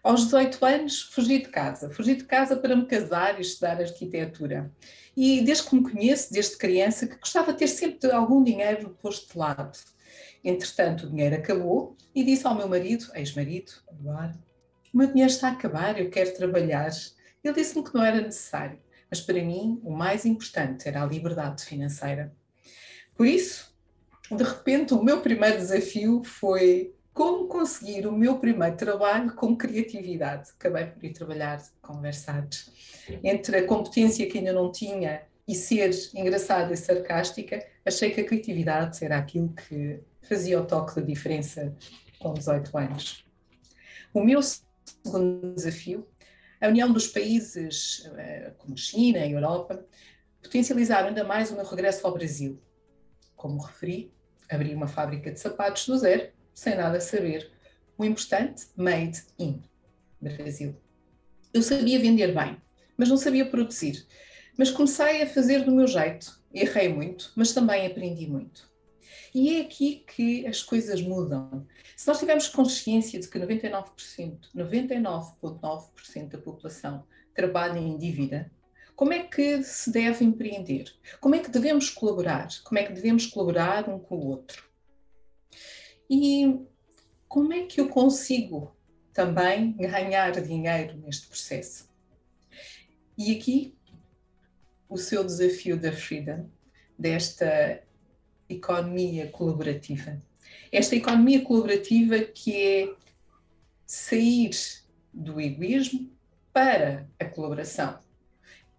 [0.04, 1.90] Aos 18 anos, fugi de casa.
[1.92, 4.72] Fugi de casa para me casar e estudar arquitetura.
[5.16, 9.32] E desde que me conheço, desde criança, que gostava de ter sempre algum dinheiro posto
[9.32, 9.78] de lado.
[10.44, 14.34] Entretanto, o dinheiro acabou e disse ao meu marido, ex-marido, agora,
[14.92, 16.90] o meu dinheiro está a acabar, eu quero trabalhar.
[17.44, 21.64] Ele disse-me que não era necessário, mas para mim o mais importante era a liberdade
[21.64, 22.34] financeira.
[23.16, 23.72] Por isso,
[24.32, 30.52] de repente, o meu primeiro desafio foi como conseguir o meu primeiro trabalho com criatividade.
[30.58, 32.72] Acabei por ir trabalhar conversados.
[33.24, 38.26] Entre a competência que ainda não tinha e ser engraçada e sarcástica, achei que a
[38.26, 41.76] criatividade era aquilo que fazia o toque de diferença
[42.20, 43.26] com 18 anos.
[44.14, 46.08] O meu segundo desafio,
[46.62, 49.86] a união dos países eh, como China e Europa,
[50.42, 52.62] potencializaram ainda mais o meu regresso ao Brasil.
[53.36, 54.14] Como referi,
[54.50, 57.52] abri uma fábrica de sapatos do zero sem nada saber.
[57.98, 59.62] O importante, made in
[60.20, 60.76] Brasil.
[61.54, 62.58] Eu sabia vender bem,
[62.98, 64.06] mas não sabia produzir.
[64.58, 66.40] Mas comecei a fazer do meu jeito.
[66.54, 68.70] Errei muito, mas também aprendi muito.
[69.34, 71.66] E é aqui que as coisas mudam.
[71.96, 78.52] Se nós tivermos consciência de que 99%, 99,9% da população trabalha em dívida,
[78.96, 80.94] como é que se deve empreender?
[81.20, 82.50] Como é que devemos colaborar?
[82.64, 84.71] Como é que devemos colaborar um com o outro?
[86.14, 86.60] E
[87.30, 88.76] como é que eu consigo
[89.14, 91.90] também ganhar dinheiro neste processo?
[93.18, 93.78] E aqui
[94.90, 96.50] o seu desafio da Freedom,
[97.00, 97.82] desta
[98.50, 100.22] economia colaborativa.
[100.70, 102.94] Esta economia colaborativa que é
[103.86, 104.52] sair
[105.14, 106.12] do egoísmo
[106.52, 107.98] para a colaboração.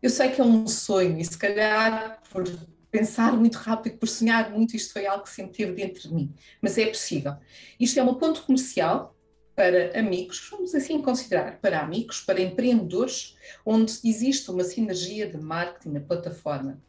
[0.03, 2.45] Eu sei que é um sonho e se calhar por
[2.93, 6.33] pensar muito rápido, por sonhar muito, isto foi algo que sempre teve dentro de mim,
[6.61, 7.35] mas é possível.
[7.81, 9.17] Isto é um ponto comercial
[9.57, 15.95] para amigos, vamos assim considerar, para amigos, para empreendedores, onde existe uma sinergia de marketing
[15.95, 16.83] na plataforma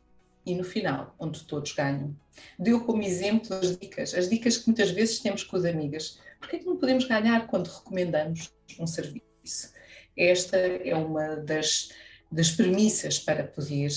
[0.46, 2.14] e no final, onde todos ganham.
[2.60, 6.20] Deu como exemplo as dicas, as dicas que muitas vezes temos com as amigas.
[6.40, 9.72] Por que é que não podemos ganhar quando recomendamos um serviço?
[10.18, 11.90] Esta é uma das,
[12.30, 13.90] das premissas para poder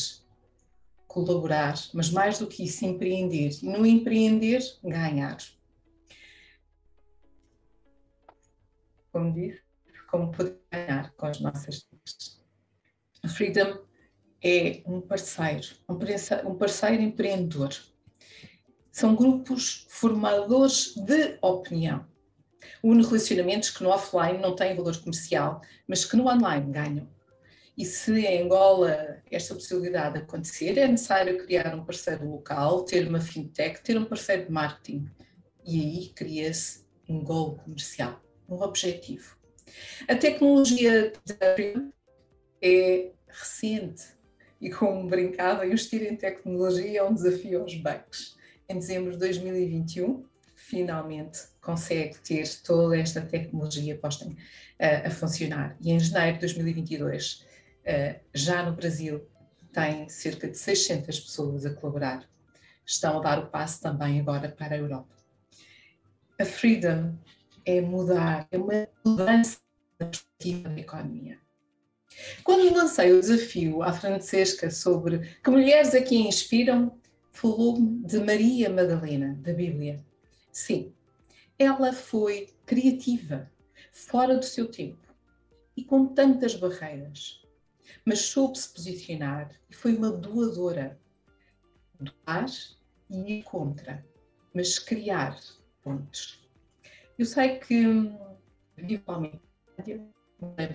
[1.17, 3.51] colaborar, mas mais do que isso, empreender.
[3.63, 5.39] E no empreender, ganhar.
[9.11, 9.63] Como disse,
[10.11, 12.39] como poder ganhar com as nossas vidas.
[13.23, 13.79] A Freedom
[14.45, 15.69] é um parceiro,
[16.45, 17.71] um parceiro empreendedor.
[18.93, 22.07] São grupos formadores de opinião.
[22.83, 27.16] Une relacionamentos que no offline não têm valor comercial, mas que no online ganham.
[27.77, 33.21] E se em Angola esta possibilidade acontecer, é necessário criar um parceiro local, ter uma
[33.21, 35.07] fintech, ter um parceiro de marketing.
[35.65, 39.37] E aí cria-se um goal comercial, um objetivo.
[40.09, 41.13] A tecnologia
[42.63, 44.17] é recente,
[44.61, 48.37] e como brincava, investir em tecnologia é um desafio aos bancos.
[48.69, 50.25] Em dezembro de 2021,
[50.55, 54.35] finalmente consegue ter toda esta tecnologia posta uh,
[55.05, 55.77] a funcionar.
[55.81, 57.46] E em janeiro de 2022, uh, eh,
[58.35, 59.29] já no Brasil,
[59.73, 62.29] tem cerca de 600 pessoas a colaborar.
[62.85, 65.15] Estão a dar o passo também agora para a Europa.
[66.41, 67.15] A Freedom
[67.65, 69.59] é mudar, é uma mudança
[69.99, 71.39] da perspectiva da economia.
[72.43, 76.99] Quando lancei o desafio à Francesca sobre que mulheres aqui inspiram,
[77.33, 80.03] falou-me de Maria Madalena, da Bíblia.
[80.53, 80.95] Sim,
[81.59, 83.51] ela foi criativa,
[83.93, 85.07] fora do seu tempo
[85.77, 87.43] e com tantas barreiras,
[88.07, 90.99] mas soube se posicionar e foi uma doadora.
[91.99, 92.47] Doar
[93.11, 94.05] e ir contra,
[94.55, 95.39] mas criar
[95.83, 96.47] pontos.
[97.19, 97.85] Eu sei que
[98.77, 99.31] vivo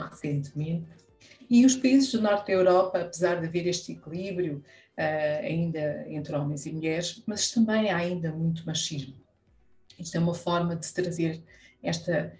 [0.09, 1.01] recentemente
[1.49, 4.63] e os países do norte da Europa, apesar de haver este equilíbrio
[4.97, 9.15] uh, ainda entre homens e mulheres, mas também há ainda muito machismo.
[9.99, 11.43] Isto é uma forma de trazer
[11.83, 12.33] esta.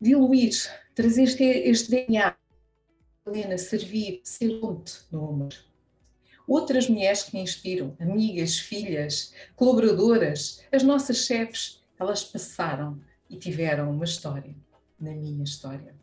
[0.00, 0.52] diluir,
[0.94, 2.33] trazer este, este DNA,
[3.34, 5.54] Helena, servir, ser ponte no amor.
[6.46, 13.90] Outras mulheres que me inspiram, amigas, filhas, colaboradoras, as nossas chefes, elas passaram e tiveram
[13.90, 14.54] uma história,
[15.00, 15.94] na minha história.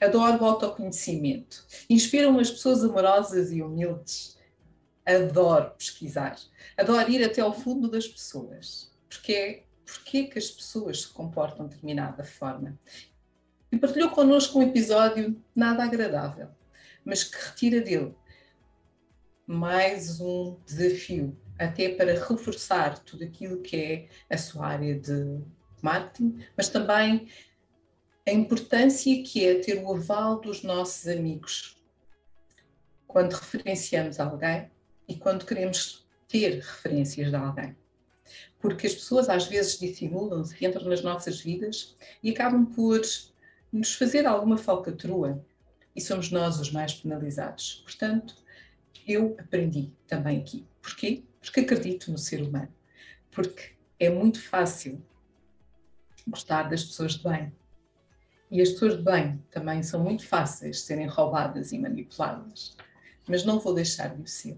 [0.00, 1.64] Adoro o autoconhecimento.
[1.88, 4.36] Inspiram as pessoas amorosas e humildes.
[5.06, 6.36] Adoro pesquisar.
[6.76, 11.66] Adoro ir até ao fundo das pessoas porque é porque que as pessoas se comportam
[11.66, 12.78] de determinada forma.
[13.74, 16.46] E partilhou connosco um episódio nada agradável,
[17.04, 18.14] mas que retira dele
[19.48, 25.40] mais um desafio, até para reforçar tudo aquilo que é a sua área de
[25.82, 27.28] marketing, mas também
[28.24, 31.76] a importância que é ter o aval dos nossos amigos.
[33.08, 34.70] Quando referenciamos alguém
[35.08, 37.76] e quando queremos ter referências de alguém.
[38.60, 43.02] Porque as pessoas às vezes dissimulam-se, entram nas nossas vidas e acabam por
[43.74, 45.44] nos fazer alguma falcatrua
[45.96, 47.82] e somos nós os mais penalizados.
[47.84, 48.36] Portanto,
[49.06, 50.64] eu aprendi também aqui.
[50.80, 51.24] Porquê?
[51.40, 52.72] Porque acredito no ser humano.
[53.32, 55.04] Porque é muito fácil
[56.26, 57.52] gostar das pessoas de bem.
[58.48, 62.76] E as pessoas de bem também são muito fáceis de serem roubadas e manipuladas.
[63.28, 64.56] Mas não vou deixar de o ser.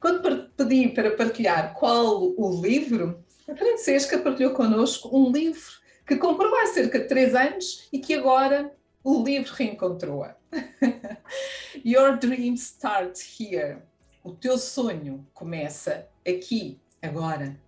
[0.00, 6.54] Quando pedi para partilhar qual o livro, a Francesca partilhou connosco um livro que comprou
[6.56, 10.36] há cerca de três anos e que agora o livro reencontrou-a.
[11.84, 13.78] Your dream starts here.
[14.22, 17.60] O teu sonho começa aqui, agora.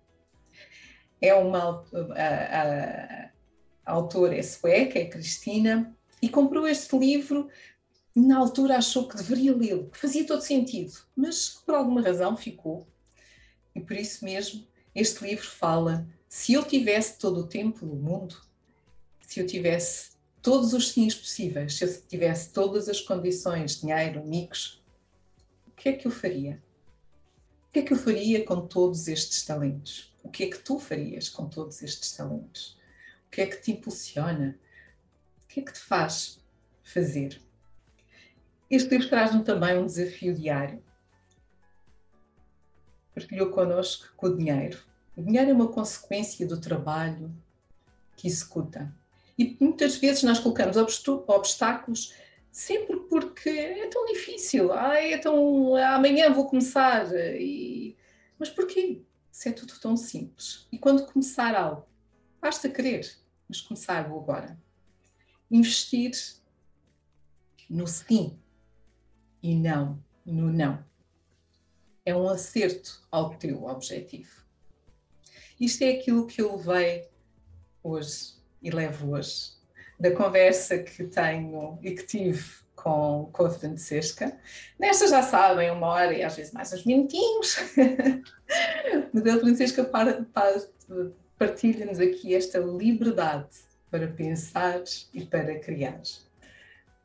[1.21, 1.83] É uma
[2.15, 3.29] a,
[3.85, 7.47] autora é sueca, é Cristina, e comprou este livro
[8.15, 12.87] na altura achou que deveria lê-lo, que fazia todo sentido, mas por alguma razão ficou.
[13.75, 18.41] E por isso mesmo, este livro fala: se eu tivesse todo o tempo do mundo,
[19.21, 20.11] se eu tivesse
[20.41, 24.81] todos os sims possíveis, se eu tivesse todas as condições, dinheiro, amigos,
[25.67, 26.63] o que é que eu faria?
[27.67, 30.13] O que é que eu faria com todos estes talentos?
[30.23, 32.77] O que é que tu farias com todos estes talentos?
[33.27, 34.57] O que é que te impulsiona?
[35.43, 36.39] O que é que te faz
[36.83, 37.41] fazer?
[38.69, 40.83] Este livro traz-nos também um desafio diário.
[43.13, 44.86] Partilhou connosco com o dinheiro.
[45.17, 47.35] O dinheiro é uma consequência do trabalho
[48.15, 48.93] que executa.
[49.35, 52.13] E muitas vezes nós colocamos obstáculos
[52.51, 54.71] sempre porque é tão difícil.
[54.71, 55.75] Ah, é tão...
[55.75, 57.11] Amanhã vou começar.
[57.15, 57.97] E...
[58.37, 59.01] Mas porquê?
[59.31, 60.67] Se é tudo tão simples.
[60.71, 61.87] E quando começar algo,
[62.39, 63.11] basta querer,
[63.49, 64.55] mas começar o agora.
[65.49, 66.11] Investir
[67.67, 68.37] no sim
[69.41, 70.85] e não no não.
[72.05, 74.46] É um acerto ao teu objetivo.
[75.59, 77.07] Isto é aquilo que eu levei
[77.83, 79.57] hoje e levo hoje
[79.99, 84.37] da conversa que tenho e que tive com, com a Francesca.
[84.79, 87.57] Nesta já sabem, uma hora e às vezes mais uns minutinhos.
[89.11, 89.91] Mas a Francesca
[91.37, 93.49] partilha-nos aqui esta liberdade
[93.89, 95.99] para pensar e para criar.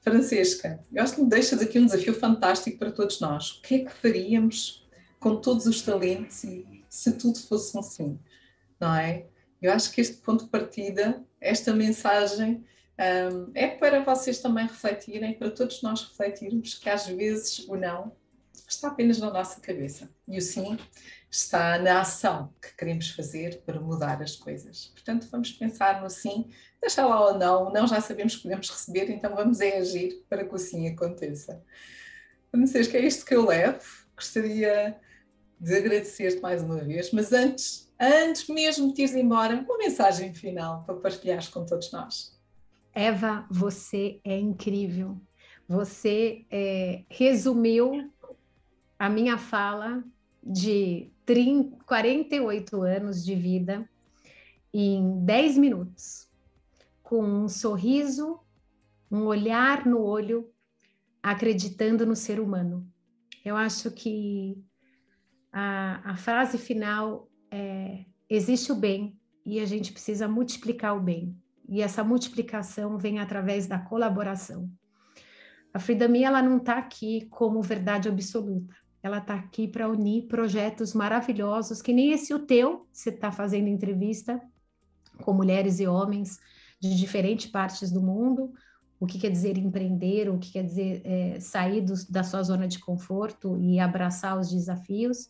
[0.02, 3.52] Francesca, eu acho que me deixas aqui um desafio fantástico para todos nós.
[3.52, 4.86] O que é que faríamos
[5.18, 6.44] com todos os talentos
[6.88, 8.18] se tudo fosse assim?
[8.82, 9.26] Não é?
[9.60, 12.64] Eu acho que este ponto de partida, esta mensagem,
[13.32, 18.10] um, é para vocês também refletirem, para todos nós refletirmos que às vezes o não
[18.68, 20.76] está apenas na nossa cabeça e o sim
[21.30, 24.86] está na ação que queremos fazer para mudar as coisas.
[24.86, 26.50] Portanto, vamos pensar no sim
[26.80, 30.44] deixa lá ou não, não já sabemos que podemos receber, então vamos é agir para
[30.44, 31.62] que o sim aconteça.
[32.50, 33.80] Francisco, é isto que eu levo.
[34.16, 34.98] Gostaria
[35.62, 40.82] de agradecer-te mais uma vez, mas antes, antes mesmo de ires embora, uma mensagem final
[40.82, 42.36] para partilhares com todos nós.
[42.92, 45.16] Eva, você é incrível.
[45.68, 48.10] Você é, resumiu
[48.98, 50.02] a minha fala
[50.42, 53.88] de 30, 48 anos de vida
[54.74, 56.28] em 10 minutos,
[57.04, 58.40] com um sorriso,
[59.08, 60.50] um olhar no olho,
[61.22, 62.84] acreditando no ser humano.
[63.44, 64.60] Eu acho que
[65.52, 71.36] a, a frase final é: existe o bem e a gente precisa multiplicar o bem.
[71.68, 74.70] E essa multiplicação vem através da colaboração.
[75.72, 78.74] A Frida Me, ela não está aqui como verdade absoluta.
[79.02, 83.68] Ela está aqui para unir projetos maravilhosos, que nem esse o teu, você está fazendo
[83.68, 84.40] entrevista
[85.22, 86.38] com mulheres e homens
[86.80, 88.52] de diferentes partes do mundo,
[89.00, 92.68] o que quer dizer empreender, o que quer dizer é, sair do, da sua zona
[92.68, 95.28] de conforto e abraçar os desafios,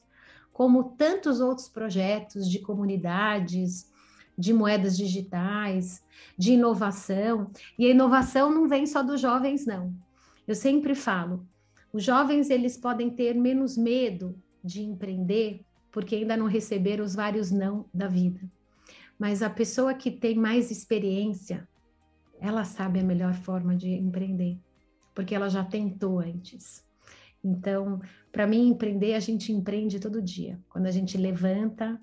[0.52, 3.90] como tantos outros projetos de comunidades,
[4.36, 6.02] de moedas digitais,
[6.36, 7.50] de inovação.
[7.78, 9.94] E a inovação não vem só dos jovens, não.
[10.46, 11.46] Eu sempre falo,
[11.92, 17.50] os jovens eles podem ter menos medo de empreender porque ainda não receberam os vários
[17.50, 18.40] não da vida.
[19.18, 21.68] Mas a pessoa que tem mais experiência,
[22.40, 24.58] ela sabe a melhor forma de empreender,
[25.14, 26.82] porque ela já tentou antes.
[27.44, 28.00] Então,
[28.30, 30.60] para mim, empreender, a gente empreende todo dia.
[30.68, 32.00] Quando a gente levanta,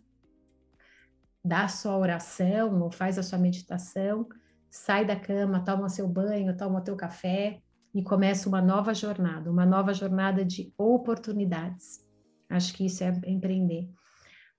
[1.44, 4.28] dá a sua oração ou faz a sua meditação,
[4.70, 7.62] sai da cama, toma seu banho, toma teu café
[7.94, 12.06] e começa uma nova jornada, uma nova jornada de oportunidades.
[12.50, 13.90] Acho que isso é empreender.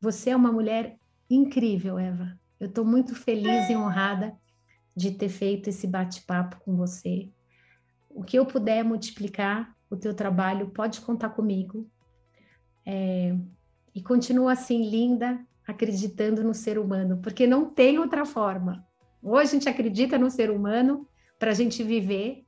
[0.01, 0.97] Você é uma mulher
[1.29, 2.39] incrível, Eva.
[2.59, 4.37] Eu estou muito feliz e honrada
[4.97, 7.31] de ter feito esse bate-papo com você.
[8.09, 11.91] O que eu puder multiplicar o teu trabalho, pode contar comigo.
[12.87, 13.37] É,
[13.95, 18.87] e continua assim, linda, acreditando no ser humano, porque não tem outra forma.
[19.23, 21.07] Ou a gente acredita no ser humano
[21.39, 22.47] para a gente viver,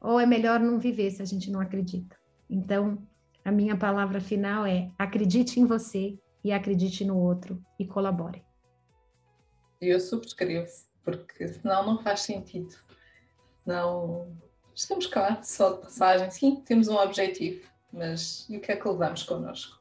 [0.00, 2.16] ou é melhor não viver se a gente não acredita.
[2.48, 2.98] Então,
[3.44, 8.42] a minha palavra final é: acredite em você e acredite no outro e colabore.
[9.80, 10.70] Eu subscrevo,
[11.04, 12.74] porque senão não faz sentido.
[13.66, 14.36] Não
[14.78, 16.30] estamos cá, só de passagem.
[16.30, 19.76] Sim, temos um objetivo, mas e o que é que levamos connosco?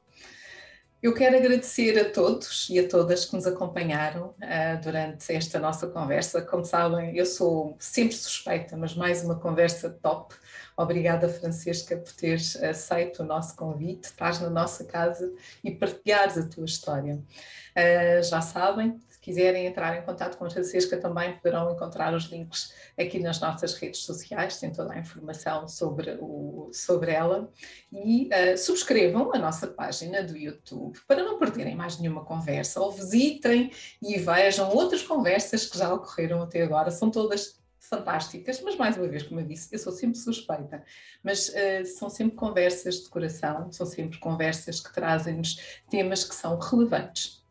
[1.02, 5.86] Eu quero agradecer a todos e a todas que nos acompanharam uh, durante esta nossa
[5.88, 6.42] conversa.
[6.42, 10.34] Como sabem, eu sou sempre suspeita, mas mais uma conversa top.
[10.76, 15.32] Obrigada, Francesca, por teres aceito o nosso convite, estás na nossa casa
[15.64, 17.14] e partilhares a tua história.
[17.14, 22.74] Uh, já sabem, quiserem entrar em contato com a Francisca, também poderão encontrar os links
[22.98, 27.52] aqui nas nossas redes sociais, tem toda a informação sobre, o, sobre ela.
[27.92, 32.90] E uh, subscrevam a nossa página do YouTube para não perderem mais nenhuma conversa, ou
[32.90, 33.70] visitem
[34.02, 39.10] e vejam outras conversas que já ocorreram até agora, são todas fantásticas, mas mais uma
[39.10, 40.82] vez, como eu disse, eu sou sempre suspeita,
[41.22, 46.58] mas uh, são sempre conversas de coração, são sempre conversas que trazem-nos temas que são
[46.58, 47.46] relevantes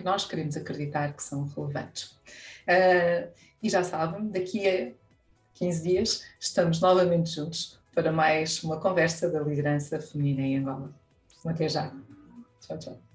[0.00, 2.18] que nós queremos acreditar que são relevantes.
[2.66, 3.30] Uh,
[3.62, 4.92] e já sabem, daqui a
[5.54, 10.90] 15 dias estamos novamente juntos para mais uma conversa da liderança feminina em Angola.
[11.44, 11.92] Até já.
[12.60, 13.09] Tchau, tchau.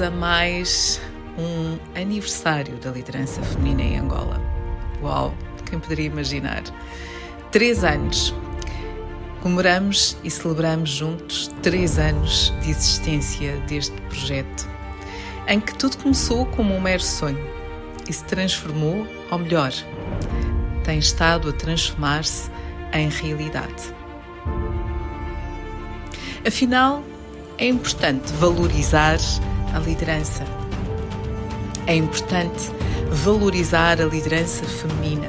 [0.00, 1.00] A mais
[1.36, 4.40] um aniversário da liderança feminina em Angola.
[5.02, 5.34] Uau,
[5.66, 6.62] quem poderia imaginar?
[7.50, 8.34] Três anos.
[9.42, 14.68] Comemoramos e celebramos juntos três anos de existência deste projeto,
[15.48, 17.44] em que tudo começou como um mero sonho
[18.08, 19.72] e se transformou ao melhor.
[20.84, 22.50] Tem estado a transformar-se
[22.92, 23.94] em realidade.
[26.46, 27.02] Afinal,
[27.58, 29.18] é importante valorizar
[29.78, 30.44] a liderança.
[31.86, 32.70] É importante
[33.10, 35.28] valorizar a liderança feminina.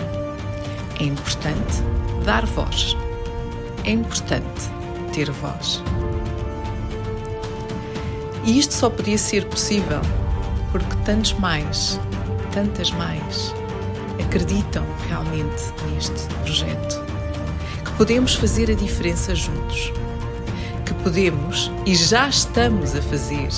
[1.00, 1.84] É importante
[2.26, 2.98] dar voz.
[3.86, 4.70] É importante
[5.14, 5.84] ter voz.
[8.44, 10.02] E isto só podia ser possível
[10.72, 12.00] porque tantos mais,
[12.52, 13.54] tantas mais,
[14.20, 17.06] acreditam realmente neste projeto.
[17.86, 19.94] Que podemos fazer a diferença juntos.
[20.86, 23.50] Que podemos e já estamos a fazer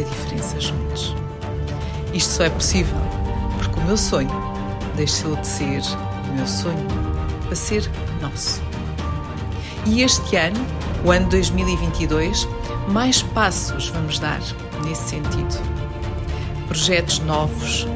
[0.00, 1.14] a diferença juntos.
[2.12, 2.96] Isto só é possível
[3.58, 4.30] porque o meu sonho
[4.96, 5.82] deixou de ser
[6.30, 6.86] o meu sonho
[7.44, 8.62] para ser nosso.
[9.86, 10.64] E este ano,
[11.04, 12.48] o ano 2022,
[12.88, 14.40] mais passos vamos dar
[14.84, 15.62] nesse sentido.
[16.66, 17.86] Projetos novos.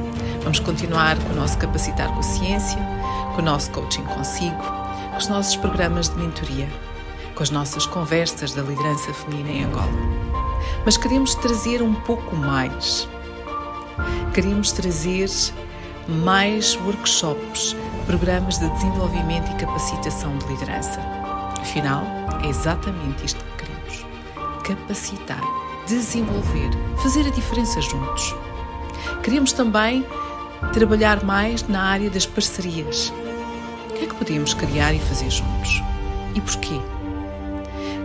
[0.42, 2.78] Vamos continuar com o nosso Capacitar com Ciência,
[3.34, 4.62] com o nosso Coaching Consigo,
[5.10, 6.68] com os nossos programas de mentoria,
[7.34, 10.31] com as nossas conversas da liderança feminina em Angola.
[10.84, 13.08] Mas queremos trazer um pouco mais.
[14.34, 15.28] Queremos trazer
[16.08, 17.76] mais workshops,
[18.06, 21.00] programas de desenvolvimento e capacitação de liderança.
[21.60, 22.02] Afinal,
[22.42, 24.06] é exatamente isto que queremos:
[24.64, 25.42] capacitar,
[25.86, 26.70] desenvolver,
[27.02, 28.34] fazer a diferença juntos.
[29.22, 30.04] Queremos também
[30.72, 33.12] trabalhar mais na área das parcerias.
[33.90, 35.82] O que é que podemos criar e fazer juntos?
[36.34, 36.80] E porquê?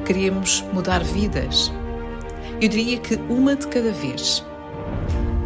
[0.06, 1.72] Queremos mudar vidas.
[2.60, 4.44] Eu diria que uma de cada vez,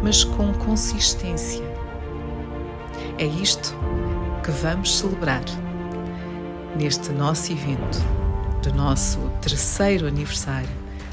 [0.02, 1.62] mas com consistência.
[3.18, 3.76] É isto
[4.42, 5.44] que vamos celebrar
[6.74, 7.98] neste nosso evento
[8.62, 10.70] do nosso terceiro aniversário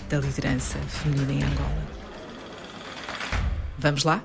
[0.08, 1.84] da liderança feminina em Angola.
[3.78, 4.24] Vamos lá?